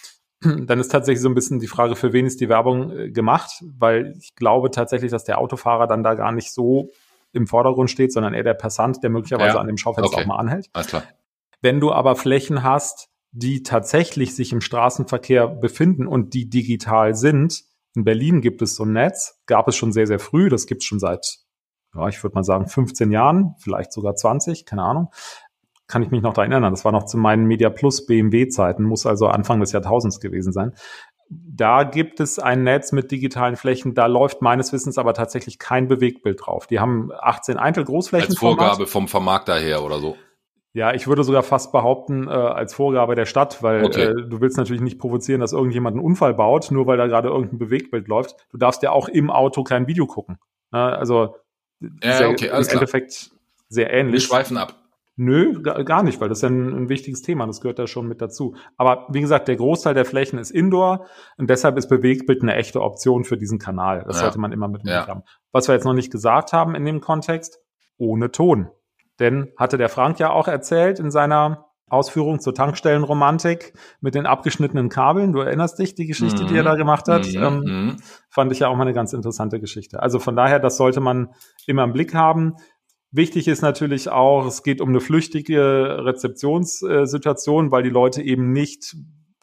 dann 0.40 0.80
ist 0.80 0.88
tatsächlich 0.88 1.22
so 1.22 1.28
ein 1.28 1.34
bisschen 1.34 1.60
die 1.60 1.66
Frage, 1.66 1.94
für 1.94 2.12
wen 2.12 2.26
ist 2.26 2.40
die 2.40 2.48
Werbung 2.48 2.90
äh, 2.90 3.10
gemacht? 3.10 3.62
Weil 3.78 4.14
ich 4.18 4.34
glaube 4.34 4.70
tatsächlich, 4.70 5.10
dass 5.10 5.24
der 5.24 5.38
Autofahrer 5.38 5.86
dann 5.86 6.02
da 6.02 6.14
gar 6.14 6.32
nicht 6.32 6.52
so 6.52 6.90
im 7.32 7.46
Vordergrund 7.46 7.90
steht, 7.90 8.12
sondern 8.12 8.34
eher 8.34 8.42
der 8.42 8.54
Passant, 8.54 9.02
der 9.02 9.10
möglicherweise 9.10 9.56
ja. 9.56 9.60
an 9.60 9.66
dem 9.66 9.76
Schaufenster 9.76 10.14
okay. 10.14 10.22
auch 10.22 10.26
mal 10.26 10.36
anhält. 10.36 10.68
Alles 10.72 10.88
klar. 10.88 11.04
Wenn 11.60 11.80
du 11.80 11.92
aber 11.92 12.16
Flächen 12.16 12.62
hast, 12.62 13.08
die 13.32 13.62
tatsächlich 13.62 14.34
sich 14.34 14.52
im 14.52 14.60
Straßenverkehr 14.60 15.46
befinden 15.48 16.06
und 16.06 16.32
die 16.34 16.48
digital 16.48 17.14
sind, 17.14 17.64
in 17.94 18.04
Berlin 18.04 18.40
gibt 18.40 18.62
es 18.62 18.76
so 18.76 18.84
ein 18.84 18.92
Netz, 18.92 19.40
gab 19.46 19.68
es 19.68 19.76
schon 19.76 19.92
sehr, 19.92 20.06
sehr 20.06 20.18
früh, 20.18 20.48
das 20.48 20.66
gibt 20.66 20.82
es 20.82 20.86
schon 20.86 20.98
seit, 20.98 21.38
ja, 21.94 22.08
ich 22.08 22.22
würde 22.22 22.34
mal 22.34 22.44
sagen, 22.44 22.66
15 22.66 23.10
Jahren, 23.10 23.54
vielleicht 23.58 23.92
sogar 23.92 24.14
20, 24.14 24.66
keine 24.66 24.82
Ahnung. 24.82 25.10
Kann 25.88 26.02
ich 26.02 26.10
mich 26.10 26.20
noch 26.20 26.34
daran 26.34 26.50
erinnern. 26.50 26.72
Das 26.72 26.84
war 26.84 26.90
noch 26.90 27.04
zu 27.04 27.16
meinen 27.16 27.46
Media 27.46 27.70
Plus 27.70 28.06
BMW-Zeiten, 28.06 28.82
muss 28.82 29.06
also 29.06 29.28
Anfang 29.28 29.60
des 29.60 29.72
Jahrtausends 29.72 30.18
gewesen 30.18 30.52
sein. 30.52 30.72
Da 31.28 31.82
gibt 31.82 32.20
es 32.20 32.38
ein 32.38 32.62
Netz 32.62 32.92
mit 32.92 33.10
digitalen 33.10 33.56
Flächen, 33.56 33.94
da 33.94 34.06
läuft 34.06 34.42
meines 34.42 34.72
Wissens 34.72 34.96
aber 34.96 35.12
tatsächlich 35.12 35.58
kein 35.58 35.88
Bewegtbild 35.88 36.40
drauf. 36.44 36.66
Die 36.66 36.78
haben 36.78 37.10
18 37.18 37.56
Eintel-Großflächen. 37.56 38.30
Als 38.30 38.38
Vorgabe 38.38 38.86
vom 38.86 39.08
Vermarkter 39.08 39.58
her 39.58 39.82
oder 39.82 39.98
so. 39.98 40.16
Ja, 40.72 40.92
ich 40.92 41.06
würde 41.06 41.24
sogar 41.24 41.42
fast 41.42 41.72
behaupten, 41.72 42.28
äh, 42.28 42.30
als 42.30 42.74
Vorgabe 42.74 43.14
der 43.14 43.24
Stadt, 43.24 43.62
weil 43.62 43.82
okay. 43.84 44.02
äh, 44.02 44.28
du 44.28 44.42
willst 44.42 44.58
natürlich 44.58 44.82
nicht 44.82 44.98
provozieren, 44.98 45.40
dass 45.40 45.54
irgendjemand 45.54 45.96
einen 45.96 46.04
Unfall 46.04 46.34
baut, 46.34 46.70
nur 46.70 46.86
weil 46.86 46.98
da 46.98 47.06
gerade 47.06 47.28
irgendein 47.28 47.58
Bewegtbild 47.58 48.08
läuft. 48.08 48.36
Du 48.50 48.58
darfst 48.58 48.82
ja 48.82 48.90
auch 48.90 49.08
im 49.08 49.30
Auto 49.30 49.64
kein 49.64 49.86
Video 49.86 50.06
gucken. 50.06 50.38
Äh, 50.72 50.76
also 50.76 51.36
ja, 51.80 52.18
sehr, 52.18 52.28
okay, 52.28 52.48
im 52.48 52.68
Endeffekt 52.68 53.30
sehr 53.68 53.90
ähnlich. 53.90 54.22
Wir 54.22 54.28
schweifen 54.28 54.58
ab. 54.58 54.74
Nö, 55.18 55.62
gar 55.62 56.02
nicht, 56.02 56.20
weil 56.20 56.28
das 56.28 56.38
ist 56.38 56.42
ja 56.42 56.50
ein, 56.50 56.74
ein, 56.74 56.88
wichtiges 56.90 57.22
Thema, 57.22 57.46
das 57.46 57.62
gehört 57.62 57.78
da 57.78 57.86
schon 57.86 58.06
mit 58.06 58.20
dazu. 58.20 58.54
Aber 58.76 59.06
wie 59.10 59.22
gesagt, 59.22 59.48
der 59.48 59.56
Großteil 59.56 59.94
der 59.94 60.04
Flächen 60.04 60.38
ist 60.38 60.50
Indoor 60.50 61.06
und 61.38 61.48
deshalb 61.48 61.78
ist 61.78 61.88
Bewegtbild 61.88 62.42
eine 62.42 62.54
echte 62.54 62.82
Option 62.82 63.24
für 63.24 63.38
diesen 63.38 63.58
Kanal. 63.58 64.04
Das 64.06 64.16
ja. 64.16 64.24
sollte 64.24 64.38
man 64.38 64.52
immer 64.52 64.68
mit 64.68 64.82
ja. 64.84 65.06
haben. 65.06 65.22
Was 65.52 65.68
wir 65.68 65.74
jetzt 65.74 65.84
noch 65.84 65.94
nicht 65.94 66.12
gesagt 66.12 66.52
haben 66.52 66.74
in 66.74 66.84
dem 66.84 67.00
Kontext, 67.00 67.60
ohne 67.96 68.30
Ton. 68.30 68.68
Denn 69.18 69.52
hatte 69.56 69.78
der 69.78 69.88
Frank 69.88 70.18
ja 70.18 70.30
auch 70.30 70.48
erzählt 70.48 70.98
in 70.98 71.10
seiner 71.10 71.66
Ausführung 71.88 72.40
zur 72.40 72.52
Tankstellenromantik 72.52 73.72
mit 74.00 74.16
den 74.16 74.26
abgeschnittenen 74.26 74.88
Kabeln. 74.88 75.32
Du 75.32 75.38
erinnerst 75.40 75.78
dich, 75.78 75.94
die 75.94 76.06
Geschichte, 76.06 76.42
mhm. 76.42 76.48
die 76.48 76.56
er 76.56 76.64
da 76.64 76.74
gemacht 76.74 77.06
hat. 77.06 77.26
Mhm. 77.26 77.42
Ähm, 77.42 77.60
mhm. 77.64 77.96
fand 78.28 78.50
ich 78.50 78.58
ja 78.58 78.68
auch 78.68 78.76
mal 78.76 78.82
eine 78.82 78.92
ganz 78.92 79.12
interessante 79.12 79.60
Geschichte. 79.60 80.02
Also 80.02 80.18
von 80.18 80.34
daher, 80.34 80.58
das 80.58 80.76
sollte 80.76 81.00
man 81.00 81.30
immer 81.66 81.84
im 81.84 81.92
Blick 81.92 82.12
haben. 82.12 82.56
Wichtig 83.16 83.48
ist 83.48 83.62
natürlich 83.62 84.10
auch, 84.10 84.44
es 84.44 84.62
geht 84.62 84.82
um 84.82 84.90
eine 84.90 85.00
flüchtige 85.00 86.04
Rezeptionssituation, 86.04 87.70
weil 87.70 87.82
die 87.82 87.88
Leute 87.88 88.20
eben 88.20 88.52
nicht 88.52 88.94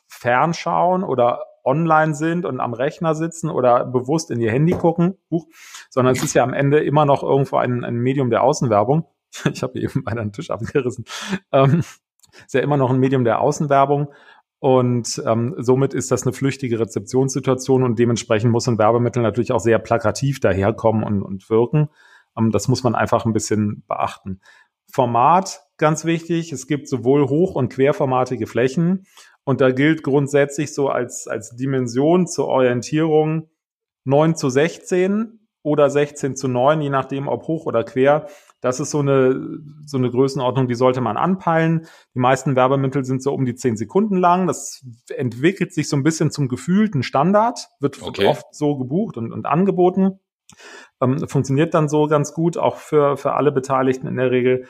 fernschauen 0.08 1.04
oder 1.04 1.46
online 1.64 2.14
sind 2.14 2.46
und 2.46 2.60
am 2.60 2.76
Rechner 2.76 3.16
sitzen 3.16 3.50
oder 3.50 3.84
bewusst 3.84 4.30
in 4.30 4.40
ihr 4.40 4.52
Handy 4.52 4.74
gucken, 4.74 5.18
sondern 5.90 6.16
es 6.16 6.24
ist 6.24 6.36
ja 6.36 6.44
am 6.44 6.54
Ende 6.54 6.84
immer 6.84 7.06
noch 7.06 7.24
irgendwo 7.24 7.58
ein, 7.58 7.84
ein 7.84 7.96
Medium 7.96 8.30
der 8.30 8.44
Außenwerbung. 8.44 9.08
Ich 9.52 9.64
habe 9.64 9.80
eben 9.80 10.04
beinahe 10.04 10.22
einen 10.22 10.34
Tisch 10.34 10.52
abgerissen. 10.52 11.06
Ähm, 11.52 11.80
ist 12.46 12.54
ja 12.54 12.62
immer 12.62 12.78
noch 12.78 12.92
ein 12.92 13.00
Medium 13.00 13.24
der 13.24 13.42
Außenwerbung. 13.42 14.14
Und 14.60 15.20
ähm, 15.26 15.56
somit 15.58 15.96
ist 15.96 16.12
das 16.12 16.28
eine 16.28 16.34
flüchtige 16.34 16.80
Rezeptionssituation 16.80 17.82
und 17.82 17.98
dementsprechend 17.98 18.52
muss 18.52 18.68
ein 18.68 18.78
Werbemittel 18.78 19.24
natürlich 19.24 19.52
auch 19.52 19.60
sehr 19.60 19.80
plakativ 19.80 20.40
daherkommen 20.40 21.04
und, 21.04 21.24
und 21.24 21.50
wirken. 21.50 21.90
Ähm, 22.38 22.52
das 22.52 22.68
muss 22.68 22.84
man 22.84 22.96
einfach 22.96 23.26
ein 23.26 23.34
bisschen 23.34 23.84
beachten. 23.88 24.42
Format, 24.92 25.64
ganz 25.78 26.06
wichtig. 26.06 26.52
Es 26.52 26.68
gibt 26.68 26.88
sowohl 26.88 27.28
hoch- 27.28 27.56
und 27.56 27.70
querformatige 27.70 28.48
Flächen. 28.48 29.06
Und 29.44 29.60
da 29.60 29.72
gilt 29.72 30.04
grundsätzlich 30.04 30.74
so 30.74 30.90
als, 30.90 31.28
als 31.28 31.56
Dimension 31.56 32.28
zur 32.28 32.48
Orientierung 32.48 33.50
9 34.06 34.36
zu 34.36 34.50
16 34.50 35.40
oder 35.64 35.90
16 35.90 36.36
zu 36.36 36.48
9, 36.48 36.82
je 36.82 36.90
nachdem, 36.90 37.28
ob 37.28 37.48
hoch 37.48 37.66
oder 37.66 37.84
quer. 37.84 38.28
Das 38.62 38.80
ist 38.80 38.92
so 38.92 39.00
eine, 39.00 39.60
so 39.86 39.98
eine 39.98 40.12
Größenordnung, 40.12 40.68
die 40.68 40.76
sollte 40.76 41.02
man 41.02 41.18
anpeilen. 41.18 41.88
Die 42.14 42.20
meisten 42.20 42.56
Werbemittel 42.56 43.04
sind 43.04 43.24
so 43.24 43.34
um 43.34 43.46
die 43.46 43.56
10 43.56 43.78
Sekunden 43.78 44.18
lang. 44.18 44.48
Das 44.48 44.86
entwickelt 45.10 45.74
sich 45.74 45.90
so 45.90 45.98
ein 45.98 46.04
bisschen 46.04 46.32
zum 46.32 46.48
gefühlten 46.48 47.04
Standard, 47.04 47.70
wird 47.80 48.02
okay. 48.02 48.28
oft 48.28 48.54
so 48.54 48.78
gebucht 48.78 49.18
und, 49.18 49.32
und 49.32 49.46
angeboten. 49.46 50.20
Ähm, 51.02 51.28
funktioniert 51.28 51.74
dann 51.74 51.90
so 51.90 52.08
ganz 52.08 52.34
gut, 52.34 52.58
auch 52.58 52.78
für, 52.78 53.18
für 53.18 53.34
alle 53.34 53.52
Beteiligten 53.52 54.08
in 54.08 54.18
der 54.18 54.32
Regel. 54.32 54.66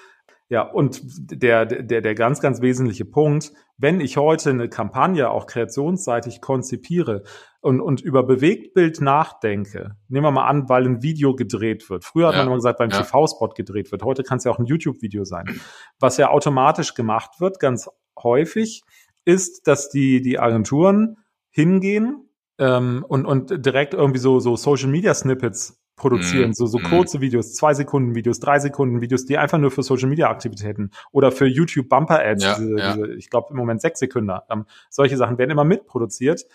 Ja, 0.50 0.62
und 0.62 1.02
der, 1.04 1.66
der, 1.66 2.02
der 2.02 2.16
ganz, 2.16 2.40
ganz 2.40 2.62
wesentliche 2.62 3.06
Punkt, 3.06 3.54
wenn 3.78 4.00
ich 4.00 4.18
heute 4.18 4.52
eine 4.52 4.70
Kampagne 4.70 5.30
auch 5.30 5.48
kreationsseitig 5.48 6.42
konzipiere 6.42 7.24
und, 7.62 7.82
und 7.82 8.02
über 8.02 8.24
Bewegtbild 8.24 9.02
nachdenke, 9.02 9.96
nehmen 10.10 10.26
wir 10.26 10.32
mal 10.32 10.48
an, 10.48 10.70
weil 10.70 10.86
ein 10.86 11.02
Video 11.02 11.36
gedreht 11.36 11.90
wird. 11.90 12.04
Früher 12.04 12.28
hat 12.28 12.36
ja, 12.36 12.42
man 12.42 12.48
immer 12.48 12.58
gesagt, 12.58 12.80
weil 12.80 12.88
ein 12.88 12.92
ja. 12.92 13.02
TV-Spot 13.02 13.50
gedreht 13.56 13.92
wird. 13.92 14.04
Heute 14.04 14.24
kann 14.24 14.38
es 14.38 14.44
ja 14.44 14.52
auch 14.52 14.60
ein 14.60 14.66
YouTube-Video 14.66 15.24
sein. 15.24 15.60
Was 16.00 16.18
ja 16.18 16.30
automatisch 16.30 16.94
gemacht 16.94 17.40
wird, 17.40 17.60
ganz 17.60 17.90
häufig, 18.22 18.84
ist, 19.26 19.66
dass 19.68 19.90
die, 19.90 20.22
die 20.22 20.40
Agenturen 20.40 21.18
hingehen 21.50 22.23
ähm, 22.60 23.06
und, 23.08 23.26
und 23.26 23.66
direkt 23.66 23.94
irgendwie 23.94 24.20
so, 24.20 24.40
so 24.40 24.56
Social 24.56 24.90
Media 24.90 25.14
Snippets 25.14 25.80
produzieren, 25.96 26.52
mm, 26.52 26.54
so, 26.54 26.66
so 26.66 26.80
mm. 26.80 26.84
kurze 26.84 27.22
Videos, 27.22 27.54
zwei 27.54 27.74
Sekunden 27.74 28.16
Videos, 28.16 28.40
drei 28.40 28.60
Sekunden 28.60 29.02
Videos, 29.02 29.26
die 29.26 29.38
einfach 29.38 29.60
nur 29.60 29.72
für 29.72 29.84
Social 29.84 30.10
Media 30.10 30.30
Aktivitäten 30.30 30.92
oder 31.12 31.32
für 31.32 31.46
YouTube 31.46 31.88
Bumper 31.88 32.20
Ads, 32.20 32.44
ja, 32.44 32.56
diese, 32.56 32.78
ja. 32.78 32.94
Diese, 32.94 33.14
ich 33.14 33.30
glaube 33.30 33.48
im 33.52 33.58
Moment 33.58 33.82
sechs 33.82 34.00
Sekunden, 34.00 34.32
ähm, 34.50 34.66
solche 34.90 35.18
Sachen 35.18 35.38
werden 35.38 35.52
immer 35.52 35.64
mitproduziert. 35.64 36.46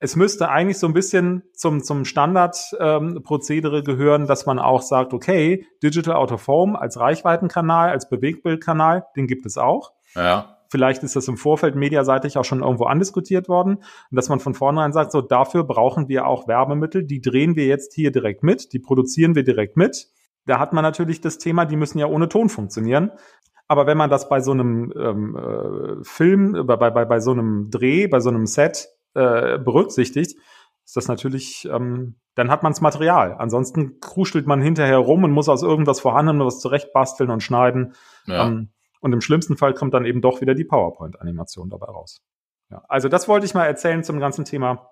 Es 0.00 0.16
müsste 0.16 0.50
eigentlich 0.50 0.78
so 0.78 0.86
ein 0.86 0.92
bisschen 0.92 1.44
zum, 1.54 1.82
zum 1.82 2.04
Standardprozedere 2.04 3.78
ähm, 3.78 3.84
gehören, 3.84 4.26
dass 4.26 4.44
man 4.44 4.58
auch 4.58 4.82
sagt, 4.82 5.14
okay, 5.14 5.66
Digital 5.82 6.14
Out 6.14 6.32
of 6.32 6.46
Home 6.46 6.78
als 6.78 7.00
Reichweitenkanal, 7.00 7.88
als 7.88 8.10
Bewegtbildkanal, 8.10 9.06
den 9.16 9.26
gibt 9.26 9.46
es 9.46 9.56
auch. 9.56 9.92
Ja. 10.14 10.53
Vielleicht 10.74 11.04
ist 11.04 11.14
das 11.14 11.28
im 11.28 11.36
Vorfeld 11.36 11.76
mediaseitig 11.76 12.36
auch 12.36 12.44
schon 12.44 12.60
irgendwo 12.60 12.86
andiskutiert 12.86 13.48
worden. 13.48 13.76
Und 13.76 13.84
dass 14.10 14.28
man 14.28 14.40
von 14.40 14.54
vornherein 14.54 14.92
sagt, 14.92 15.12
so 15.12 15.20
dafür 15.20 15.62
brauchen 15.62 16.08
wir 16.08 16.26
auch 16.26 16.48
Werbemittel, 16.48 17.04
die 17.04 17.20
drehen 17.20 17.54
wir 17.54 17.66
jetzt 17.66 17.94
hier 17.94 18.10
direkt 18.10 18.42
mit, 18.42 18.72
die 18.72 18.80
produzieren 18.80 19.36
wir 19.36 19.44
direkt 19.44 19.76
mit. 19.76 20.08
Da 20.46 20.58
hat 20.58 20.72
man 20.72 20.82
natürlich 20.82 21.20
das 21.20 21.38
Thema, 21.38 21.64
die 21.64 21.76
müssen 21.76 22.00
ja 22.00 22.06
ohne 22.06 22.28
Ton 22.28 22.48
funktionieren. 22.48 23.12
Aber 23.68 23.86
wenn 23.86 23.96
man 23.96 24.10
das 24.10 24.28
bei 24.28 24.40
so 24.40 24.50
einem 24.50 24.92
ähm, 24.98 25.36
äh, 25.36 26.02
Film, 26.02 26.66
bei, 26.66 26.74
bei, 26.74 27.04
bei 27.04 27.20
so 27.20 27.30
einem 27.30 27.70
Dreh, 27.70 28.08
bei 28.08 28.18
so 28.18 28.30
einem 28.30 28.46
Set 28.46 28.88
äh, 29.14 29.60
berücksichtigt, 29.60 30.36
ist 30.84 30.96
das 30.96 31.06
natürlich, 31.06 31.68
ähm, 31.70 32.16
dann 32.34 32.50
hat 32.50 32.64
man 32.64 32.72
das 32.72 32.80
Material. 32.80 33.36
Ansonsten 33.38 34.00
kruschelt 34.00 34.48
man 34.48 34.60
hinterher 34.60 34.98
rum 34.98 35.22
und 35.22 35.30
muss 35.30 35.48
aus 35.48 35.62
irgendwas 35.62 36.00
vorhandenem 36.00 36.44
was 36.44 36.58
zurechtbasteln 36.58 37.30
und 37.30 37.44
schneiden. 37.44 37.94
Ja. 38.26 38.48
Ähm, 38.48 38.70
und 39.04 39.12
im 39.12 39.20
schlimmsten 39.20 39.58
Fall 39.58 39.74
kommt 39.74 39.92
dann 39.92 40.06
eben 40.06 40.22
doch 40.22 40.40
wieder 40.40 40.54
die 40.54 40.64
PowerPoint-Animation 40.64 41.68
dabei 41.68 41.86
raus. 41.86 42.22
Ja, 42.70 42.82
also 42.88 43.10
das 43.10 43.28
wollte 43.28 43.44
ich 43.44 43.52
mal 43.52 43.66
erzählen 43.66 44.02
zum 44.02 44.18
ganzen 44.18 44.46
Thema 44.46 44.90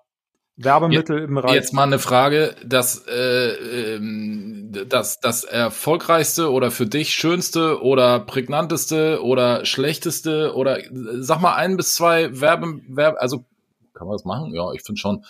Werbemittel 0.55 1.17
jetzt, 1.17 1.29
im 1.29 1.35
Bereich. 1.35 1.55
Jetzt 1.55 1.73
mal 1.73 1.83
eine 1.83 1.97
Frage, 1.97 2.55
das, 2.63 3.07
äh, 3.07 3.95
ähm, 3.95 4.71
das, 4.87 5.19
das 5.19 5.45
erfolgreichste 5.45 6.51
oder 6.51 6.69
für 6.69 6.85
dich 6.85 7.15
schönste 7.15 7.81
oder 7.81 8.19
prägnanteste 8.19 9.23
oder 9.23 9.65
schlechteste 9.65 10.53
oder 10.53 10.77
sag 10.91 11.41
mal 11.41 11.55
ein 11.55 11.75
bis 11.75 11.95
zwei 11.95 12.39
Werbe, 12.39 12.81
Werbe 12.87 13.19
also 13.19 13.45
kann 13.95 14.05
man 14.05 14.15
das 14.15 14.25
machen? 14.25 14.53
Ja, 14.53 14.71
ich 14.73 14.83
finde 14.83 15.01
schon. 15.01 15.25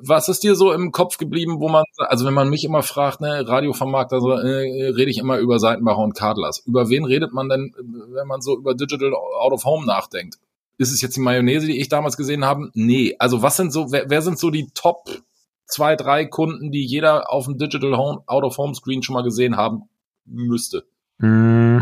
Was 0.00 0.28
ist 0.28 0.42
dir 0.42 0.54
so 0.54 0.72
im 0.72 0.92
Kopf 0.92 1.16
geblieben, 1.16 1.60
wo 1.60 1.68
man, 1.68 1.84
also 1.98 2.26
wenn 2.26 2.34
man 2.34 2.50
mich 2.50 2.64
immer 2.64 2.82
fragt, 2.82 3.20
ne, 3.20 3.48
Radiovermarkter, 3.48 4.20
so, 4.20 4.32
äh, 4.32 4.88
rede 4.90 5.10
ich 5.10 5.18
immer 5.18 5.38
über 5.38 5.58
Seitenbacher 5.58 6.02
und 6.02 6.14
Kadlers. 6.14 6.58
Über 6.66 6.88
wen 6.90 7.04
redet 7.04 7.32
man 7.32 7.48
denn, 7.48 7.74
wenn 8.12 8.26
man 8.26 8.40
so 8.40 8.56
über 8.56 8.74
Digital 8.74 9.14
Out 9.14 9.52
of 9.52 9.64
Home 9.64 9.86
nachdenkt? 9.86 10.38
Ist 10.78 10.92
es 10.92 11.00
jetzt 11.00 11.16
die 11.16 11.20
Mayonnaise, 11.20 11.66
die 11.66 11.80
ich 11.80 11.88
damals 11.88 12.16
gesehen 12.16 12.44
habe? 12.44 12.70
Nee. 12.74 13.16
Also 13.18 13.42
was 13.42 13.56
sind 13.56 13.72
so, 13.72 13.92
wer, 13.92 14.10
wer 14.10 14.20
sind 14.20 14.38
so 14.38 14.50
die 14.50 14.68
Top 14.74 15.08
zwei, 15.66 15.96
drei 15.96 16.26
Kunden, 16.26 16.70
die 16.70 16.84
jeder 16.84 17.30
auf 17.30 17.46
dem 17.46 17.58
Digital 17.58 17.96
Home, 17.96 18.22
Out 18.26 18.44
of 18.44 18.58
Home 18.58 18.74
Screen 18.74 19.02
schon 19.02 19.14
mal 19.14 19.22
gesehen 19.22 19.56
haben 19.56 19.88
müsste? 20.24 20.84
Mm, 21.18 21.80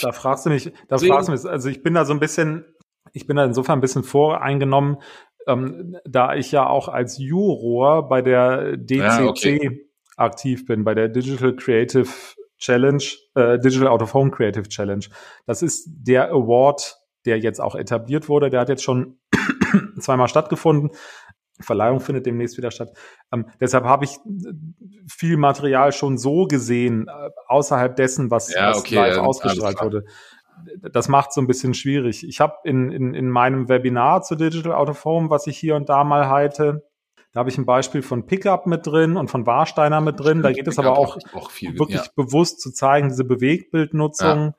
da 0.00 0.12
fragst 0.12 0.46
du 0.46 0.50
mich, 0.50 0.72
da 0.88 0.98
fragst 0.98 1.28
du 1.28 1.32
mich, 1.32 1.44
also 1.44 1.68
ich 1.68 1.82
bin 1.82 1.94
da 1.94 2.04
so 2.04 2.12
ein 2.12 2.20
bisschen, 2.20 2.64
ich 3.12 3.26
bin 3.26 3.36
da 3.36 3.44
insofern 3.44 3.78
ein 3.78 3.82
bisschen 3.82 4.02
voreingenommen, 4.02 4.98
ähm, 5.46 5.96
da 6.04 6.34
ich 6.34 6.52
ja 6.52 6.66
auch 6.66 6.88
als 6.88 7.18
Juror 7.18 8.08
bei 8.08 8.22
der 8.22 8.76
DCC 8.76 8.98
ja, 8.98 9.24
okay. 9.24 9.86
aktiv 10.16 10.66
bin, 10.66 10.84
bei 10.84 10.94
der 10.94 11.08
Digital 11.08 11.54
Creative 11.56 12.08
Challenge, 12.58 13.02
äh, 13.34 13.58
Digital 13.58 13.88
Out 13.88 14.02
of 14.02 14.14
Home 14.14 14.30
Creative 14.30 14.68
Challenge. 14.68 15.04
Das 15.46 15.62
ist 15.62 15.88
der 15.88 16.30
Award, 16.30 16.96
der 17.24 17.38
jetzt 17.38 17.60
auch 17.60 17.74
etabliert 17.74 18.28
wurde. 18.28 18.50
Der 18.50 18.60
hat 18.60 18.68
jetzt 18.68 18.84
schon 18.84 19.18
zweimal 19.98 20.28
stattgefunden. 20.28 20.90
Verleihung 21.60 22.00
findet 22.00 22.26
demnächst 22.26 22.56
wieder 22.56 22.70
statt. 22.70 22.92
Ähm, 23.32 23.46
deshalb 23.60 23.84
habe 23.84 24.04
ich 24.04 24.18
viel 25.08 25.36
Material 25.36 25.92
schon 25.92 26.18
so 26.18 26.46
gesehen, 26.46 27.08
äh, 27.08 27.30
außerhalb 27.46 27.94
dessen, 27.94 28.30
was, 28.30 28.52
ja, 28.52 28.70
okay, 28.70 28.76
was 28.76 28.92
live 28.92 29.16
ja, 29.16 29.22
ausgestrahlt 29.22 29.82
wurde 29.82 30.04
das 30.92 31.08
macht 31.08 31.32
so 31.32 31.40
ein 31.40 31.46
bisschen 31.46 31.74
schwierig. 31.74 32.26
Ich 32.26 32.40
habe 32.40 32.56
in, 32.64 32.90
in, 32.90 33.14
in 33.14 33.30
meinem 33.30 33.68
Webinar 33.68 34.22
zu 34.22 34.36
Digital 34.36 34.72
Out 34.72 34.90
of 34.90 35.04
Home, 35.04 35.30
was 35.30 35.46
ich 35.46 35.58
hier 35.58 35.76
und 35.76 35.88
da 35.88 36.04
mal 36.04 36.28
halte, 36.28 36.84
da 37.32 37.40
habe 37.40 37.48
ich 37.48 37.56
ein 37.56 37.64
Beispiel 37.64 38.02
von 38.02 38.26
Pickup 38.26 38.66
mit 38.66 38.86
drin 38.86 39.16
und 39.16 39.28
von 39.28 39.46
Warsteiner 39.46 40.02
mit 40.02 40.20
drin. 40.20 40.42
Da 40.42 40.52
geht 40.52 40.68
es 40.68 40.78
aber 40.78 40.98
auch, 40.98 41.16
auch 41.32 41.50
viel, 41.50 41.78
wirklich 41.78 42.04
ja. 42.04 42.10
bewusst 42.14 42.60
zu 42.60 42.72
zeigen, 42.72 43.08
diese 43.08 43.24
Bewegtbildnutzung. 43.24 44.38
Ja. 44.38 44.54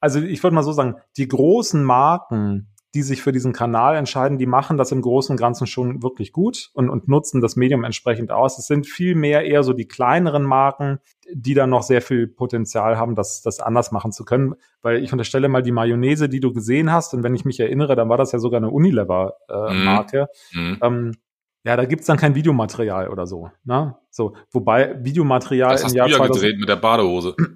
Also 0.00 0.20
ich 0.20 0.42
würde 0.42 0.54
mal 0.54 0.64
so 0.64 0.72
sagen, 0.72 0.96
die 1.16 1.28
großen 1.28 1.84
Marken, 1.84 2.68
die 2.96 3.02
sich 3.02 3.20
für 3.20 3.30
diesen 3.30 3.52
Kanal 3.52 3.94
entscheiden, 3.94 4.38
die 4.38 4.46
machen 4.46 4.78
das 4.78 4.90
im 4.90 5.02
Großen 5.02 5.34
und 5.34 5.36
Ganzen 5.38 5.66
schon 5.66 6.02
wirklich 6.02 6.32
gut 6.32 6.70
und, 6.72 6.88
und 6.88 7.08
nutzen 7.08 7.42
das 7.42 7.54
Medium 7.54 7.84
entsprechend 7.84 8.32
aus. 8.32 8.58
Es 8.58 8.66
sind 8.66 8.86
viel 8.86 9.14
mehr 9.14 9.44
eher 9.44 9.62
so 9.62 9.74
die 9.74 9.86
kleineren 9.86 10.44
Marken, 10.44 10.98
die 11.30 11.52
dann 11.52 11.68
noch 11.68 11.82
sehr 11.82 12.00
viel 12.00 12.26
Potenzial 12.26 12.96
haben, 12.96 13.14
das, 13.14 13.42
das 13.42 13.60
anders 13.60 13.92
machen 13.92 14.12
zu 14.12 14.24
können. 14.24 14.54
Weil 14.80 15.04
ich 15.04 15.12
unterstelle 15.12 15.48
mal 15.48 15.62
die 15.62 15.72
Mayonnaise, 15.72 16.30
die 16.30 16.40
du 16.40 16.54
gesehen 16.54 16.90
hast, 16.90 17.12
und 17.12 17.22
wenn 17.22 17.34
ich 17.34 17.44
mich 17.44 17.60
erinnere, 17.60 17.96
dann 17.96 18.08
war 18.08 18.16
das 18.16 18.32
ja 18.32 18.38
sogar 18.38 18.56
eine 18.56 18.70
Unilever-Marke. 18.70 20.28
Äh, 20.54 20.58
mhm. 20.58 20.78
ähm, 20.82 21.12
ja, 21.64 21.76
da 21.76 21.84
gibt's 21.84 22.06
dann 22.06 22.16
kein 22.16 22.34
Videomaterial 22.34 23.08
oder 23.08 23.26
so. 23.26 23.50
Ne? 23.64 23.94
So, 24.08 24.36
wobei 24.52 25.04
Videomaterial 25.04 25.72
das 25.72 25.84
hast 25.84 25.92
im 25.92 25.98
Jahr 25.98 26.06
du 26.06 26.12
ja 26.12 26.18
2000 26.18 26.42
gedreht 26.42 26.60
mit 26.60 26.68
der 26.70 26.76
Badehose. 26.76 27.36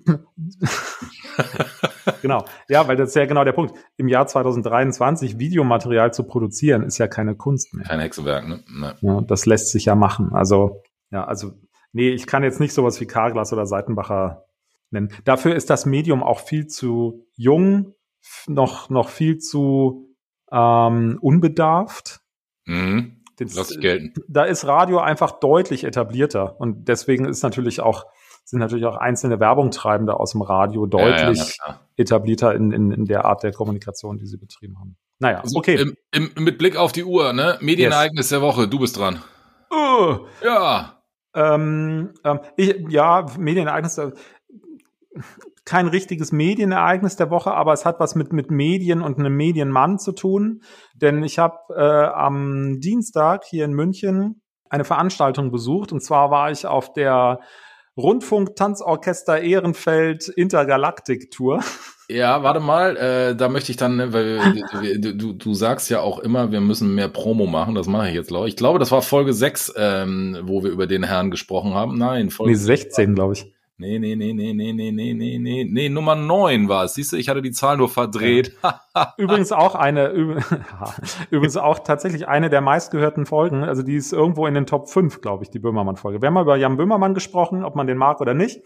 genau. 2.23 2.45
Ja, 2.69 2.87
weil 2.89 2.97
das 2.97 3.11
ist 3.11 3.15
ja 3.17 3.27
genau 3.27 3.45
der 3.45 3.53
Punkt. 3.53 3.75
Im 3.97 4.09
Jahr 4.09 4.27
2023 4.27 5.39
Videomaterial 5.39 6.13
zu 6.13 6.25
produzieren, 6.25 6.83
ist 6.83 6.99
ja 6.99 7.09
keine 7.09 7.35
Kunst 7.35 7.75
mehr. 7.75 7.87
Kein 7.87 8.01
Hexenwerk, 8.01 8.49
ne? 8.49 8.63
Nee. 8.69 8.93
Ja, 9.01 9.21
das 9.21 9.47
lässt 9.47 9.71
sich 9.71 9.87
ja 9.87 9.95
machen. 9.95 10.31
Also, 10.33 10.83
ja, 11.11 11.25
also, 11.25 11.53
nee, 11.93 12.11
ich 12.11 12.27
kann 12.27 12.43
jetzt 12.43 12.61
nicht 12.61 12.73
sowas 12.73 13.01
wie 13.01 13.07
Karglas 13.07 13.53
oder 13.53 13.67
Seitenbacher 13.67 14.45
nennen. 14.91 15.13
Dafür 15.25 15.55
ist 15.55 15.71
das 15.71 15.87
Medium 15.87 16.23
auch 16.23 16.41
viel 16.41 16.67
zu 16.67 17.27
jung, 17.37 17.95
noch, 18.47 18.91
noch 18.91 19.09
viel 19.09 19.39
zu 19.39 20.15
ähm, 20.53 21.19
unbedarft. 21.21 22.21
Mhm. 22.67 23.17
Lass 23.39 23.71
ich 23.71 23.81
gelten. 23.81 24.13
Da 24.29 24.45
ist 24.45 24.67
Radio 24.67 24.99
einfach 24.99 25.41
deutlich 25.41 25.85
etablierter 25.85 26.61
und 26.61 26.89
deswegen 26.89 27.25
ist 27.25 27.43
natürlich 27.43 27.81
auch 27.81 28.05
sind 28.51 28.59
natürlich 28.59 28.85
auch 28.85 28.97
einzelne 28.97 29.39
Werbungtreibende 29.39 30.19
aus 30.19 30.33
dem 30.33 30.43
Radio 30.43 30.87
deutlich 30.87 31.59
ja, 31.59 31.73
ja, 31.73 31.81
etablierter 31.97 32.55
in, 32.55 32.73
in, 32.73 32.91
in 32.91 33.05
der 33.05 33.25
Art 33.25 33.45
der 33.45 33.53
Kommunikation, 33.53 34.19
die 34.19 34.27
sie 34.27 34.37
betrieben 34.37 34.79
haben. 34.79 34.97
Naja, 35.21 35.41
also 35.41 35.57
okay. 35.57 35.77
Im, 35.77 35.97
im, 36.11 36.45
mit 36.45 36.59
Blick 36.59 36.77
auf 36.77 36.91
die 36.91 37.05
Uhr, 37.05 37.33
ne? 37.33 37.59
Medienereignis 37.61 38.27
yes. 38.27 38.29
der 38.31 38.43
Woche, 38.43 38.67
du 38.67 38.81
bist 38.81 38.99
dran. 38.99 39.23
Uh, 39.73 40.27
ja. 40.43 41.01
Ähm, 41.33 42.13
ähm, 42.25 42.41
ich, 42.57 42.75
ja, 42.89 43.25
Medienereignis, 43.39 44.01
kein 45.65 45.87
richtiges 45.87 46.33
Medienereignis 46.33 47.15
der 47.15 47.31
Woche, 47.31 47.53
aber 47.53 47.73
es 47.73 47.85
hat 47.85 48.01
was 48.01 48.17
mit, 48.17 48.33
mit 48.33 48.51
Medien 48.51 49.03
und 49.03 49.19
einem 49.19 49.37
Medienmann 49.37 50.01
zu 50.01 50.11
tun. 50.11 50.63
Denn 50.95 51.23
ich 51.23 51.39
habe 51.39 51.57
äh, 51.77 52.07
am 52.07 52.81
Dienstag 52.81 53.45
hier 53.45 53.65
in 53.65 53.75
München 53.75 54.43
eine 54.69 54.85
Veranstaltung 54.85 55.53
besucht. 55.53 55.93
Und 55.93 56.03
zwar 56.03 56.33
war 56.33 56.51
ich 56.51 56.67
auf 56.67 56.93
der 56.93 57.39
Rundfunk 57.97 58.57
Tanzorchester 58.57 59.41
Ehrenfeld 59.41 60.29
Intergalaktik 60.29 61.31
Tour. 61.31 61.61
Ja, 62.09 62.43
warte 62.43 62.59
mal, 62.59 62.97
äh, 62.97 63.37
da 63.37 63.49
möchte 63.49 63.71
ich 63.71 63.77
dann, 63.77 63.97
ne, 63.97 64.13
weil 64.13 64.41
du, 64.99 65.15
du, 65.15 65.33
du 65.33 65.55
sagst 65.55 65.91
ja 65.91 66.01
auch 66.01 66.19
immer, 66.19 66.51
wir 66.51 66.61
müssen 66.61 66.93
mehr 66.95 67.09
Promo 67.09 67.47
machen, 67.47 67.77
das 67.77 67.87
mache 67.87 68.09
ich 68.09 68.15
jetzt, 68.15 68.29
glaube 68.29 68.49
ich. 68.49 68.55
Ich 68.55 68.57
glaube, 68.57 68.81
das 68.81 68.91
war 68.91 69.01
Folge 69.01 69.33
6, 69.33 69.75
ähm, 69.77 70.39
wo 70.43 70.65
wir 70.65 70.71
über 70.71 70.89
den 70.89 71.05
Herrn 71.05 71.31
gesprochen 71.31 71.75
haben. 71.75 71.97
Nein, 71.99 72.31
Folge 72.31 72.53
nee, 72.53 72.59
16, 72.59 73.15
glaube 73.15 73.35
ich. 73.35 73.53
Nee, 73.81 73.99
nee, 73.99 74.15
nee, 74.15 74.35
nee, 74.35 74.53
nee, 74.53 74.73
nee, 74.75 74.93
nee, 74.93 75.15
nee, 75.15 75.39
nee, 75.39 75.65
nee, 75.65 75.89
Nummer 75.89 76.15
9 76.15 76.69
war 76.69 76.85
es. 76.85 76.93
Siehst 76.93 77.13
du, 77.13 77.17
ich 77.17 77.31
hatte 77.31 77.41
die 77.41 77.51
Zahl 77.51 77.79
nur 77.79 77.89
verdreht. 77.89 78.59
übrigens 79.17 79.53
auch 79.53 79.75
eine, 79.75 80.09
übrigens 81.31 81.57
auch 81.57 81.79
tatsächlich 81.79 82.29
eine 82.29 82.51
der 82.51 82.61
meistgehörten 82.61 83.25
Folgen. 83.25 83.65
Also 83.65 83.83
die 83.83 83.97
ist 83.97 84.13
irgendwo 84.13 84.47
in 84.47 84.53
den 84.53 84.67
Top 84.67 84.91
5, 84.91 85.23
glaube 85.23 85.45
ich, 85.45 85.51
die 85.51 85.61
Böhmermann-Folge. 85.61 86.21
Wir 86.21 86.27
haben 86.27 86.35
mal 86.35 86.43
über 86.43 86.57
Jan 86.57 86.77
Böhmermann 86.77 87.15
gesprochen, 87.15 87.65
ob 87.65 87.75
man 87.75 87.87
den 87.87 87.97
mag 87.97 88.21
oder 88.21 88.35
nicht. 88.35 88.61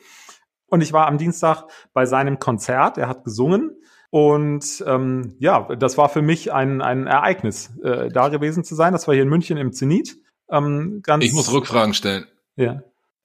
Und 0.67 0.81
ich 0.81 0.93
war 0.93 1.07
am 1.07 1.17
Dienstag 1.17 1.69
bei 1.93 2.07
seinem 2.07 2.41
Konzert. 2.41 2.99
Er 2.99 3.07
hat 3.07 3.23
gesungen. 3.23 3.77
Und 4.11 4.83
ähm, 4.85 5.37
ja, 5.39 5.69
das 5.77 5.97
war 5.97 6.09
für 6.09 6.23
mich 6.23 6.53
ein, 6.53 6.83
ein 6.83 7.07
Ereignis, 7.07 7.73
äh, 7.85 8.09
da 8.09 8.31
gewesen 8.31 8.65
zu 8.65 8.75
sein. 8.75 8.93
Das 8.93 9.07
war 9.07 9.15
hier 9.15 9.23
in 9.23 9.29
München 9.29 9.59
im 9.59 9.73
Zenit. 9.73 10.17
Ähm, 10.51 11.03
ganz, 11.05 11.25
ich 11.25 11.33
muss 11.33 11.53
Rückfragen 11.53 11.95
stellen. 11.95 12.27
Ja. 12.57 12.83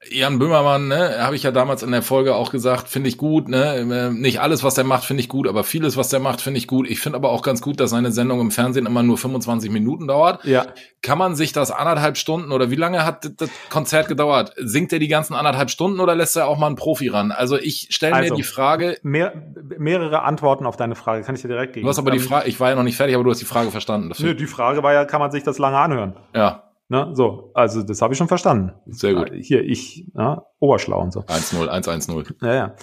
Jan 0.08 0.40
Böhmermann, 0.40 0.88
ne, 0.88 1.18
habe 1.20 1.36
ich 1.36 1.44
ja 1.44 1.52
damals 1.52 1.84
in 1.84 1.92
der 1.92 2.02
Folge 2.02 2.34
auch 2.34 2.52
gesagt, 2.52 2.88
finde 2.88 3.10
ich 3.10 3.18
gut, 3.18 3.50
ne, 3.50 3.76
äh, 3.76 4.10
nicht 4.12 4.40
alles, 4.40 4.64
was 4.64 4.78
er 4.78 4.86
macht, 4.86 5.04
finde 5.04 5.20
ich 5.20 5.28
gut, 5.28 5.46
aber 5.46 5.66
vieles, 5.66 5.98
was 5.98 6.14
er 6.14 6.22
macht, 6.22 6.40
finde 6.40 6.58
ich 6.58 6.68
gut. 6.68 6.90
Ich 6.90 7.02
finde 7.02 7.18
aber 7.18 7.32
auch 7.32 7.42
ganz 7.42 7.62
gut, 7.62 7.82
dass 7.82 7.90
seine 7.90 8.14
Sendung 8.14 8.40
im 8.40 8.50
Fernsehen 8.50 8.86
immer 8.86 9.04
nur 9.04 9.18
25 9.18 9.70
Minuten 9.70 10.08
dauert. 10.08 10.46
Ja. 10.46 10.68
Kann 11.02 11.18
man 11.18 11.36
sich 11.36 11.52
das 11.52 11.72
anderthalb 11.72 12.16
Stunden 12.16 12.54
oder 12.54 12.72
wie 12.72 12.76
lange 12.76 13.06
hat 13.06 13.30
das 13.42 13.50
Konzert 13.70 14.08
gedauert? 14.08 14.54
Singt 14.56 14.94
er 14.94 15.00
die 15.00 15.10
ganzen 15.10 15.34
anderthalb 15.34 15.70
Stunden 15.70 16.00
oder 16.00 16.16
lässt 16.16 16.38
er 16.38 16.48
auch 16.48 16.58
mal 16.58 16.68
einen 16.68 16.78
Profi 16.78 17.10
ran? 17.10 17.34
Also 17.34 17.58
ich 17.58 17.90
stelle 17.92 18.16
also, 18.16 18.36
mir 18.36 18.38
die 18.38 18.44
Frage. 18.44 18.98
Mehr, 19.04 19.34
mehrere 19.78 20.22
Antworten 20.24 20.66
auf 20.66 20.78
deine 20.78 20.96
Frage, 20.96 21.24
kann 21.24 21.36
ich 21.36 21.42
dir 21.42 21.50
direkt 21.50 21.74
geben. 21.74 21.84
Du 21.84 21.90
hast 21.90 22.00
aber 22.00 22.12
die 22.12 22.20
ähm, 22.20 22.24
Frage, 22.24 22.48
ich 22.48 22.58
war 22.62 22.70
ja 22.70 22.76
noch 22.76 22.84
nicht 22.84 22.96
fertig, 22.96 23.16
aber 23.16 23.26
du 23.26 23.32
hast 23.32 23.42
die 23.42 23.46
Frage 23.46 23.70
verstanden. 23.70 24.10
Dafür. 24.10 24.28
Nö, 24.28 24.36
die 24.36 24.48
Frage 24.48 24.82
war 24.82 24.94
ja, 24.94 25.04
kann 25.04 25.20
man 25.20 25.32
sich 25.32 25.44
das 25.44 25.58
lange 25.58 25.78
anhören? 25.78 26.16
Ja. 26.34 26.69
Ne, 26.92 27.12
so, 27.14 27.52
also 27.54 27.84
das 27.84 28.02
habe 28.02 28.14
ich 28.14 28.18
schon 28.18 28.28
verstanden. 28.28 28.74
Sehr 28.88 29.14
gut. 29.14 29.32
Hier, 29.32 29.64
ich, 29.64 30.08
ja, 30.16 30.44
Oberschlau 30.58 31.00
und 31.00 31.14
so. 31.14 31.20
1-0, 31.22 31.70
1-1-0. 31.70 32.36
Ja, 32.42 32.54
ja. 32.54 32.76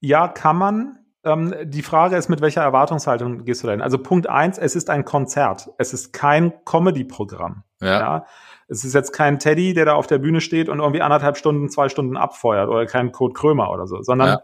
ja, 0.00 0.28
kann 0.28 0.56
man. 0.56 0.98
Ähm, 1.24 1.54
die 1.64 1.82
Frage 1.82 2.16
ist, 2.16 2.28
mit 2.28 2.40
welcher 2.40 2.62
Erwartungshaltung 2.62 3.44
gehst 3.44 3.62
du 3.62 3.68
da 3.68 3.72
hin? 3.72 3.80
Also 3.80 3.98
Punkt 3.98 4.28
eins, 4.28 4.58
es 4.58 4.74
ist 4.74 4.90
ein 4.90 5.04
Konzert. 5.04 5.70
Es 5.78 5.94
ist 5.94 6.12
kein 6.12 6.52
Comedy-Programm. 6.64 7.62
Ja. 7.80 8.00
ja. 8.00 8.26
Es 8.66 8.84
ist 8.84 8.94
jetzt 8.94 9.12
kein 9.12 9.38
Teddy, 9.38 9.74
der 9.74 9.84
da 9.84 9.94
auf 9.94 10.08
der 10.08 10.18
Bühne 10.18 10.40
steht 10.40 10.68
und 10.68 10.80
irgendwie 10.80 11.02
anderthalb 11.02 11.36
Stunden, 11.36 11.68
zwei 11.68 11.88
Stunden 11.88 12.16
abfeuert 12.16 12.68
oder 12.68 12.86
kein 12.86 13.12
Code 13.12 13.34
Krömer 13.34 13.70
oder 13.70 13.86
so, 13.86 14.02
sondern 14.02 14.28
ja. 14.28 14.40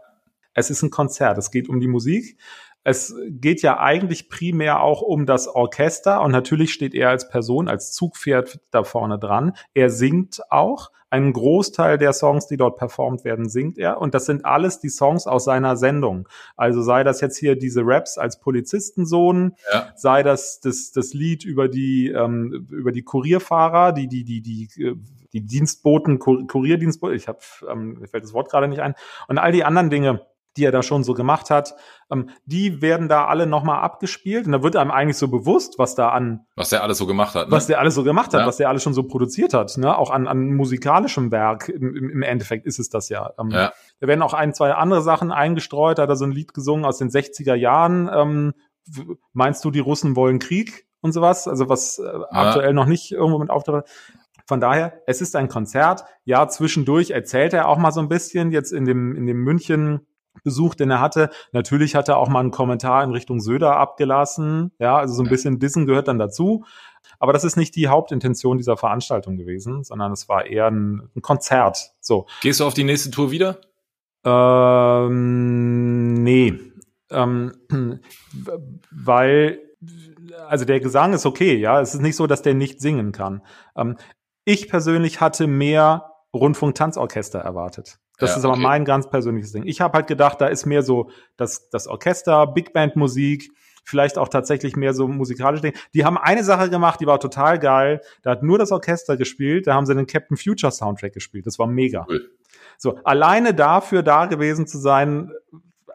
es 0.53 0.69
ist 0.69 0.81
ein 0.81 0.91
Konzert. 0.91 1.37
Es 1.37 1.51
geht 1.51 1.67
um 1.67 1.81
die 1.81 1.87
Musik. 1.89 2.37
Es 2.83 3.15
geht 3.27 3.61
ja 3.61 3.79
eigentlich 3.79 4.29
primär 4.29 4.81
auch 4.81 5.01
um 5.01 5.25
das 5.25 5.47
Orchester 5.47 6.21
und 6.21 6.31
natürlich 6.31 6.73
steht 6.73 6.93
er 6.93 7.09
als 7.09 7.29
Person, 7.29 7.67
als 7.67 7.91
Zugpferd 7.91 8.59
da 8.71 8.83
vorne 8.83 9.19
dran. 9.19 9.53
Er 9.73 9.89
singt 9.89 10.41
auch. 10.49 10.91
Einen 11.11 11.33
Großteil 11.33 11.97
der 11.97 12.13
Songs, 12.13 12.45
die 12.45 12.55
dort 12.55 12.77
performt 12.77 13.23
werden, 13.23 13.49
singt 13.49 13.79
er. 13.79 13.99
Und 13.99 14.13
das 14.13 14.27
sind 14.27 14.45
alles 14.45 14.79
die 14.79 14.89
Songs 14.89 15.25
aus 15.25 15.43
seiner 15.43 15.75
Sendung. 15.75 16.29
Also 16.55 16.83
sei 16.83 17.03
das 17.03 17.19
jetzt 17.19 17.35
hier 17.37 17.55
diese 17.55 17.81
Raps 17.83 18.19
als 18.19 18.39
Polizistensohn, 18.39 19.55
ja. 19.73 19.91
sei 19.95 20.21
das, 20.21 20.59
das 20.59 20.91
das 20.91 21.15
Lied 21.15 21.43
über 21.45 21.67
die 21.67 22.09
ähm, 22.09 22.67
über 22.69 22.91
die 22.91 23.01
Kurierfahrer, 23.01 23.91
die 23.91 24.07
die 24.07 24.23
die 24.23 24.41
die 24.41 24.83
äh, 24.83 24.95
die 25.33 25.41
Dienstboten, 25.41 26.19
Kur 26.19 26.45
Kurierdienstboten. 26.45 27.15
Ich 27.15 27.27
habe 27.27 27.39
ähm, 27.67 27.97
mir 27.99 28.07
fällt 28.07 28.23
das 28.23 28.33
Wort 28.33 28.51
gerade 28.51 28.67
nicht 28.67 28.81
ein. 28.81 28.93
Und 29.27 29.39
all 29.39 29.51
die 29.51 29.63
anderen 29.63 29.89
Dinge 29.89 30.27
die 30.57 30.65
er 30.65 30.71
da 30.71 30.83
schon 30.83 31.03
so 31.03 31.13
gemacht 31.13 31.49
hat, 31.49 31.75
ähm, 32.11 32.29
die 32.45 32.81
werden 32.81 33.07
da 33.07 33.25
alle 33.25 33.45
nochmal 33.45 33.81
abgespielt 33.81 34.45
und 34.45 34.51
da 34.51 34.63
wird 34.63 34.75
einem 34.75 34.91
eigentlich 34.91 35.17
so 35.17 35.27
bewusst, 35.27 35.77
was 35.77 35.95
da 35.95 36.09
an 36.09 36.45
was 36.55 36.69
der 36.69 36.83
alles 36.83 36.97
so 36.97 37.05
gemacht 37.05 37.35
hat, 37.35 37.47
ne? 37.47 37.51
was 37.51 37.67
der 37.67 37.79
alles 37.79 37.95
so 37.95 38.03
gemacht 38.03 38.33
hat, 38.33 38.41
ja. 38.41 38.47
was 38.47 38.57
der 38.57 38.69
alles 38.69 38.83
schon 38.83 38.93
so 38.93 39.03
produziert 39.03 39.53
hat, 39.53 39.77
ne? 39.77 39.97
auch 39.97 40.09
an, 40.09 40.27
an 40.27 40.53
musikalischem 40.53 41.31
Werk. 41.31 41.69
Im, 41.69 41.95
im 41.95 42.21
Endeffekt 42.21 42.65
ist 42.65 42.79
es 42.79 42.89
das 42.89 43.09
ja. 43.09 43.31
Ähm, 43.39 43.49
ja. 43.51 43.71
Da 43.99 44.07
werden 44.07 44.21
auch 44.21 44.33
ein, 44.33 44.53
zwei 44.53 44.73
andere 44.73 45.01
Sachen 45.01 45.31
eingestreut. 45.31 45.97
Da 45.97 46.03
hat 46.03 46.09
er 46.09 46.15
so 46.15 46.25
ein 46.25 46.31
Lied 46.31 46.53
gesungen 46.53 46.85
aus 46.85 46.97
den 46.97 47.09
60er 47.09 47.55
Jahren. 47.55 48.09
Ähm, 48.13 48.53
meinst 49.33 49.63
du, 49.63 49.71
die 49.71 49.79
Russen 49.79 50.15
wollen 50.15 50.39
Krieg 50.39 50.87
und 51.01 51.11
sowas? 51.11 51.47
Also 51.47 51.69
was 51.69 51.99
äh, 51.99 52.03
ja. 52.05 52.27
aktuell 52.31 52.73
noch 52.73 52.85
nicht 52.85 53.11
irgendwo 53.11 53.39
mit 53.39 53.49
auftaucht. 53.49 53.85
Von 54.47 54.59
daher, 54.59 55.03
es 55.05 55.21
ist 55.21 55.35
ein 55.35 55.47
Konzert. 55.47 56.05
Ja, 56.23 56.47
zwischendurch 56.47 57.11
erzählt 57.11 57.53
er 57.53 57.67
auch 57.67 57.77
mal 57.77 57.91
so 57.91 57.99
ein 57.99 58.09
bisschen 58.09 58.51
jetzt 58.51 58.71
in 58.71 58.85
dem, 58.85 59.15
in 59.15 59.27
dem 59.27 59.43
München 59.43 60.07
Besuch, 60.43 60.75
den 60.75 60.91
er 60.91 61.01
hatte. 61.01 61.29
Natürlich 61.51 61.95
hat 61.95 62.09
er 62.09 62.17
auch 62.17 62.29
mal 62.29 62.39
einen 62.39 62.51
Kommentar 62.51 63.03
in 63.03 63.11
Richtung 63.11 63.39
Söder 63.39 63.77
abgelassen. 63.77 64.71
Ja, 64.79 64.97
also 64.97 65.13
so 65.13 65.23
ein 65.23 65.29
bisschen 65.29 65.59
Dissen 65.59 65.85
gehört 65.85 66.07
dann 66.07 66.19
dazu. 66.19 66.65
Aber 67.19 67.33
das 67.33 67.43
ist 67.43 67.57
nicht 67.57 67.75
die 67.75 67.87
Hauptintention 67.87 68.57
dieser 68.57 68.77
Veranstaltung 68.77 69.37
gewesen, 69.37 69.83
sondern 69.83 70.11
es 70.11 70.29
war 70.29 70.45
eher 70.45 70.67
ein, 70.67 71.09
ein 71.15 71.21
Konzert. 71.21 71.93
So. 71.99 72.27
Gehst 72.41 72.59
du 72.59 72.65
auf 72.65 72.73
die 72.73 72.83
nächste 72.83 73.11
Tour 73.11 73.31
wieder? 73.31 73.59
Ähm, 74.23 76.13
nee. 76.23 76.59
Ähm, 77.09 77.53
weil, 78.91 79.59
also 80.47 80.65
der 80.65 80.79
Gesang 80.79 81.13
ist 81.13 81.25
okay, 81.25 81.55
ja. 81.55 81.81
Es 81.81 81.93
ist 81.93 82.01
nicht 82.01 82.15
so, 82.15 82.27
dass 82.27 82.41
der 82.41 82.53
nicht 82.53 82.81
singen 82.81 83.11
kann. 83.11 83.41
Ähm, 83.75 83.97
ich 84.45 84.69
persönlich 84.69 85.21
hatte 85.21 85.47
mehr 85.47 86.11
Rundfunk-Tanzorchester 86.33 87.39
erwartet. 87.39 87.99
Das 88.19 88.31
ja, 88.31 88.37
ist 88.37 88.43
aber 88.43 88.53
okay. 88.53 88.61
mein 88.61 88.85
ganz 88.85 89.09
persönliches 89.09 89.51
Ding. 89.51 89.63
Ich 89.65 89.81
habe 89.81 89.97
halt 89.97 90.07
gedacht, 90.07 90.41
da 90.41 90.47
ist 90.47 90.65
mehr 90.65 90.83
so 90.83 91.09
das, 91.37 91.69
das 91.69 91.87
Orchester, 91.87 92.47
Big 92.47 92.73
Band 92.73 92.95
Musik, 92.95 93.49
vielleicht 93.83 94.17
auch 94.17 94.27
tatsächlich 94.27 94.75
mehr 94.75 94.93
so 94.93 95.07
musikalische 95.07 95.61
Dinge. 95.63 95.73
Die 95.93 96.05
haben 96.05 96.17
eine 96.17 96.43
Sache 96.43 96.69
gemacht, 96.69 96.99
die 96.99 97.07
war 97.07 97.19
total 97.19 97.59
geil. 97.59 98.01
Da 98.21 98.31
hat 98.31 98.43
nur 98.43 98.57
das 98.57 98.71
Orchester 98.71 99.17
gespielt, 99.17 99.67
da 99.67 99.73
haben 99.73 99.85
sie 99.85 99.95
den 99.95 100.05
Captain 100.05 100.37
Future 100.37 100.71
Soundtrack 100.71 101.13
gespielt. 101.13 101.47
Das 101.47 101.57
war 101.59 101.67
mega. 101.67 102.05
Cool. 102.07 102.29
So, 102.77 102.97
alleine 103.03 103.53
dafür 103.53 104.03
da 104.03 104.25
gewesen 104.25 104.67
zu 104.67 104.77
sein, 104.77 105.31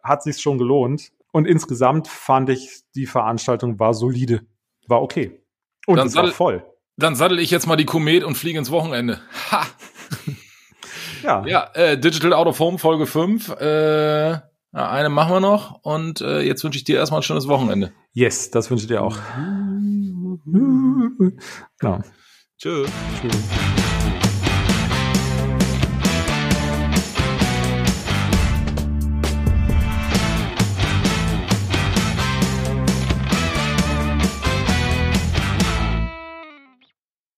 hat 0.02 0.22
sich 0.22 0.40
schon 0.40 0.58
gelohnt. 0.58 1.12
Und 1.32 1.46
insgesamt 1.46 2.08
fand 2.08 2.48
ich, 2.50 2.82
die 2.94 3.06
Veranstaltung 3.06 3.78
war 3.78 3.94
solide. 3.94 4.42
War 4.86 5.02
okay. 5.02 5.40
Und 5.86 5.96
dann 5.96 6.06
es 6.06 6.14
war 6.14 6.26
voll. 6.28 6.64
Dann 6.96 7.16
sattel 7.16 7.40
ich 7.40 7.50
jetzt 7.50 7.66
mal 7.66 7.76
die 7.76 7.86
Komet 7.86 8.22
und 8.22 8.36
fliege 8.36 8.58
ins 8.58 8.70
Wochenende. 8.70 9.20
Ha! 9.50 9.66
Ja, 11.24 11.42
ja 11.46 11.70
äh, 11.72 11.98
Digital 11.98 12.34
Out 12.34 12.46
of 12.46 12.60
Home 12.60 12.78
Folge 12.78 13.06
5. 13.06 13.48
Äh, 13.60 14.38
eine 14.72 15.08
machen 15.08 15.32
wir 15.32 15.40
noch 15.40 15.80
und 15.82 16.20
äh, 16.20 16.40
jetzt 16.40 16.62
wünsche 16.64 16.76
ich 16.76 16.84
dir 16.84 16.98
erstmal 16.98 17.20
ein 17.20 17.22
schönes 17.22 17.48
Wochenende. 17.48 17.92
Yes, 18.12 18.50
das 18.50 18.70
wünsche 18.70 18.84
ich 18.84 18.88
dir 18.88 19.02
auch. 19.02 19.16
genau. 21.78 22.00
Tschö. 22.58 22.84
Tschüss. 23.20 23.93